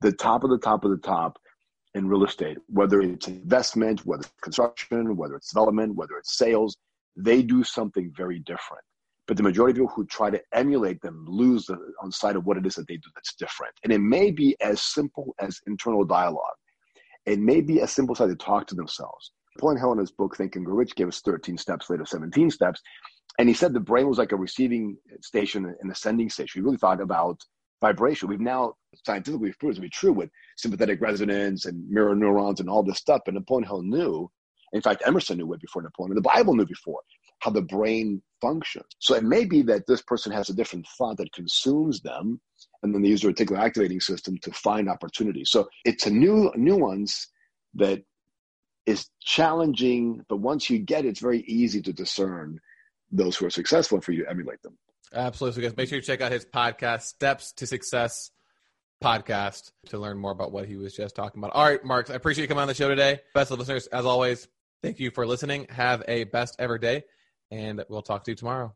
the 0.00 0.12
top 0.12 0.44
of 0.44 0.50
the 0.50 0.58
top 0.58 0.84
of 0.84 0.90
the 0.90 0.98
top 0.98 1.38
in 1.94 2.06
real 2.06 2.24
estate, 2.24 2.58
whether 2.68 3.00
it's 3.00 3.26
investment, 3.26 4.04
whether 4.04 4.20
it's 4.22 4.32
construction, 4.42 5.16
whether 5.16 5.34
it's 5.34 5.50
development, 5.52 5.96
whether 5.96 6.16
it's 6.18 6.36
sales, 6.36 6.76
they 7.16 7.42
do 7.42 7.64
something 7.64 8.12
very 8.16 8.38
different. 8.40 8.84
But 9.26 9.36
the 9.36 9.42
majority 9.42 9.72
of 9.72 9.76
people 9.76 9.94
who 9.96 10.06
try 10.06 10.30
to 10.30 10.40
emulate 10.52 11.00
them 11.00 11.24
lose 11.26 11.66
the, 11.66 11.76
on 12.00 12.12
sight 12.12 12.36
of 12.36 12.46
what 12.46 12.56
it 12.56 12.66
is 12.66 12.76
that 12.76 12.86
they 12.86 12.96
do 12.96 13.08
that's 13.14 13.34
different. 13.34 13.72
And 13.82 13.92
it 13.92 13.98
may 13.98 14.30
be 14.30 14.56
as 14.60 14.82
simple 14.82 15.34
as 15.40 15.58
internal 15.66 16.04
dialogue. 16.04 16.42
It 17.24 17.40
may 17.40 17.60
be 17.60 17.80
as 17.80 17.90
simple 17.90 18.14
as 18.14 18.20
how 18.20 18.26
they 18.26 18.36
talk 18.36 18.68
to 18.68 18.76
themselves. 18.76 19.32
Hill 19.60 19.92
in 19.92 20.06
book 20.18 20.36
Think 20.36 20.56
and 20.56 20.64
Grow 20.64 20.76
Rich 20.76 20.94
gave 20.94 21.08
us 21.08 21.22
13 21.22 21.56
steps, 21.56 21.90
later 21.90 22.04
17 22.04 22.50
steps. 22.50 22.80
And 23.38 23.48
he 23.48 23.54
said 23.54 23.72
the 23.72 23.80
brain 23.80 24.08
was 24.08 24.18
like 24.18 24.32
a 24.32 24.36
receiving 24.36 24.96
station 25.20 25.74
and 25.80 25.90
a 25.90 25.94
sending 25.94 26.30
station. 26.30 26.60
He 26.60 26.64
really 26.64 26.78
thought 26.78 27.00
about 27.00 27.44
vibration. 27.80 28.28
We've 28.28 28.40
now 28.40 28.74
scientifically 29.04 29.52
proved 29.58 29.76
to 29.76 29.82
be 29.82 29.90
true 29.90 30.12
with 30.12 30.30
sympathetic 30.56 31.00
resonance 31.00 31.66
and 31.66 31.88
mirror 31.88 32.14
neurons 32.14 32.60
and 32.60 32.70
all 32.70 32.82
this 32.82 32.98
stuff. 32.98 33.22
But 33.24 33.34
Napoleon 33.34 33.68
Hill 33.68 33.82
knew, 33.82 34.30
in 34.72 34.80
fact, 34.80 35.02
Emerson 35.06 35.38
knew 35.38 35.52
it 35.52 35.60
before 35.60 35.82
Napoleon, 35.82 36.14
the 36.14 36.22
Bible 36.22 36.54
knew 36.54 36.66
before 36.66 37.00
how 37.40 37.50
the 37.50 37.62
brain 37.62 38.22
functions. 38.40 38.86
So 38.98 39.14
it 39.14 39.22
may 39.22 39.44
be 39.44 39.62
that 39.62 39.86
this 39.86 40.00
person 40.02 40.32
has 40.32 40.48
a 40.48 40.54
different 40.54 40.86
thought 40.96 41.18
that 41.18 41.32
consumes 41.32 42.00
them, 42.00 42.40
and 42.82 42.94
then 42.94 43.02
they 43.02 43.08
use 43.08 43.20
their 43.20 43.32
reticular 43.32 43.58
activating 43.58 44.00
system 44.00 44.38
to 44.38 44.50
find 44.52 44.88
opportunities. 44.88 45.50
So 45.50 45.68
it's 45.84 46.06
a 46.06 46.10
new 46.10 46.50
nuance 46.56 47.28
that 47.74 48.02
is 48.86 49.10
challenging, 49.20 50.24
but 50.28 50.38
once 50.38 50.70
you 50.70 50.78
get 50.78 51.04
it, 51.04 51.08
it's 51.08 51.20
very 51.20 51.42
easy 51.42 51.82
to 51.82 51.92
discern 51.92 52.58
those 53.10 53.36
who 53.36 53.46
are 53.46 53.50
successful 53.50 54.00
for 54.00 54.12
you 54.12 54.24
to 54.24 54.30
emulate 54.30 54.62
them. 54.62 54.76
Absolutely. 55.14 55.62
So 55.62 55.68
guys, 55.68 55.76
make 55.76 55.88
sure 55.88 55.96
you 55.96 56.02
check 56.02 56.20
out 56.20 56.32
his 56.32 56.44
podcast, 56.44 57.02
Steps 57.02 57.52
to 57.52 57.66
Success 57.66 58.30
podcast, 59.02 59.70
to 59.86 59.98
learn 59.98 60.18
more 60.18 60.32
about 60.32 60.52
what 60.52 60.66
he 60.66 60.76
was 60.76 60.94
just 60.94 61.14
talking 61.14 61.40
about. 61.40 61.52
All 61.52 61.64
right, 61.64 61.84
Mark, 61.84 62.10
I 62.10 62.14
appreciate 62.14 62.42
you 62.42 62.48
coming 62.48 62.62
on 62.62 62.68
the 62.68 62.74
show 62.74 62.88
today. 62.88 63.20
Best 63.34 63.50
of 63.50 63.58
listeners, 63.58 63.86
as 63.88 64.04
always, 64.04 64.48
thank 64.82 64.98
you 64.98 65.10
for 65.10 65.26
listening. 65.26 65.66
Have 65.70 66.02
a 66.08 66.24
best 66.24 66.56
ever 66.58 66.78
day, 66.78 67.04
and 67.50 67.84
we'll 67.88 68.02
talk 68.02 68.24
to 68.24 68.32
you 68.32 68.36
tomorrow. 68.36 68.74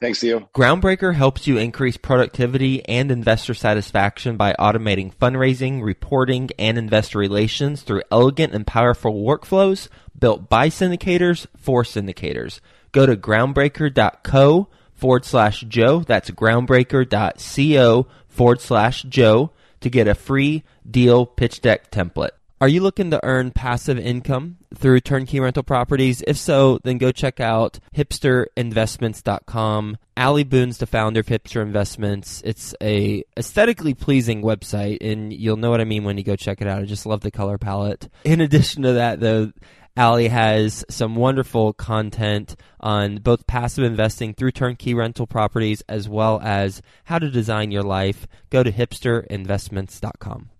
Thanks, 0.00 0.20
Theo. 0.20 0.48
Groundbreaker 0.54 1.14
helps 1.14 1.46
you 1.46 1.58
increase 1.58 1.98
productivity 1.98 2.82
and 2.88 3.10
investor 3.10 3.52
satisfaction 3.52 4.38
by 4.38 4.54
automating 4.54 5.14
fundraising, 5.14 5.82
reporting, 5.82 6.48
and 6.58 6.78
investor 6.78 7.18
relations 7.18 7.82
through 7.82 8.02
elegant 8.10 8.54
and 8.54 8.66
powerful 8.66 9.12
workflows 9.12 9.88
built 10.18 10.48
by 10.48 10.70
syndicators 10.70 11.46
for 11.58 11.82
syndicators. 11.82 12.60
Go 12.92 13.06
to 13.06 13.16
groundbreaker.co 13.16 14.68
forward 14.94 15.24
slash 15.24 15.60
Joe. 15.62 16.00
That's 16.00 16.30
groundbreaker.co 16.30 18.06
forward 18.28 18.60
slash 18.60 19.02
Joe 19.04 19.50
to 19.80 19.90
get 19.90 20.08
a 20.08 20.14
free 20.14 20.64
deal 20.88 21.26
pitch 21.26 21.60
deck 21.60 21.90
template. 21.90 22.30
Are 22.62 22.68
you 22.68 22.82
looking 22.82 23.10
to 23.12 23.24
earn 23.24 23.52
passive 23.52 23.98
income 23.98 24.58
through 24.74 25.00
turnkey 25.00 25.40
rental 25.40 25.62
properties? 25.62 26.22
If 26.26 26.36
so, 26.36 26.78
then 26.84 26.98
go 26.98 27.10
check 27.10 27.40
out 27.40 27.80
hipsterinvestments.com. 27.96 29.96
Ali 30.18 30.44
Boone's 30.44 30.76
the 30.76 30.84
founder 30.84 31.20
of 31.20 31.26
Hipster 31.26 31.62
Investments. 31.62 32.42
It's 32.44 32.74
a 32.82 33.24
aesthetically 33.38 33.94
pleasing 33.94 34.42
website, 34.42 34.98
and 35.00 35.32
you'll 35.32 35.56
know 35.56 35.70
what 35.70 35.80
I 35.80 35.84
mean 35.84 36.04
when 36.04 36.18
you 36.18 36.22
go 36.22 36.36
check 36.36 36.60
it 36.60 36.66
out. 36.66 36.82
I 36.82 36.84
just 36.84 37.06
love 37.06 37.22
the 37.22 37.30
color 37.30 37.56
palette. 37.56 38.10
In 38.24 38.42
addition 38.42 38.82
to 38.82 38.92
that, 38.92 39.20
though, 39.20 39.52
Ali 40.00 40.28
has 40.28 40.84
some 40.88 41.14
wonderful 41.14 41.74
content 41.74 42.56
on 42.80 43.16
both 43.16 43.46
passive 43.46 43.84
investing 43.84 44.32
through 44.32 44.52
turnkey 44.52 44.94
rental 44.94 45.26
properties 45.26 45.82
as 45.90 46.08
well 46.08 46.40
as 46.42 46.80
how 47.04 47.18
to 47.18 47.30
design 47.30 47.70
your 47.70 47.82
life. 47.82 48.26
Go 48.48 48.62
to 48.62 48.72
hipsterinvestments.com. 48.72 50.50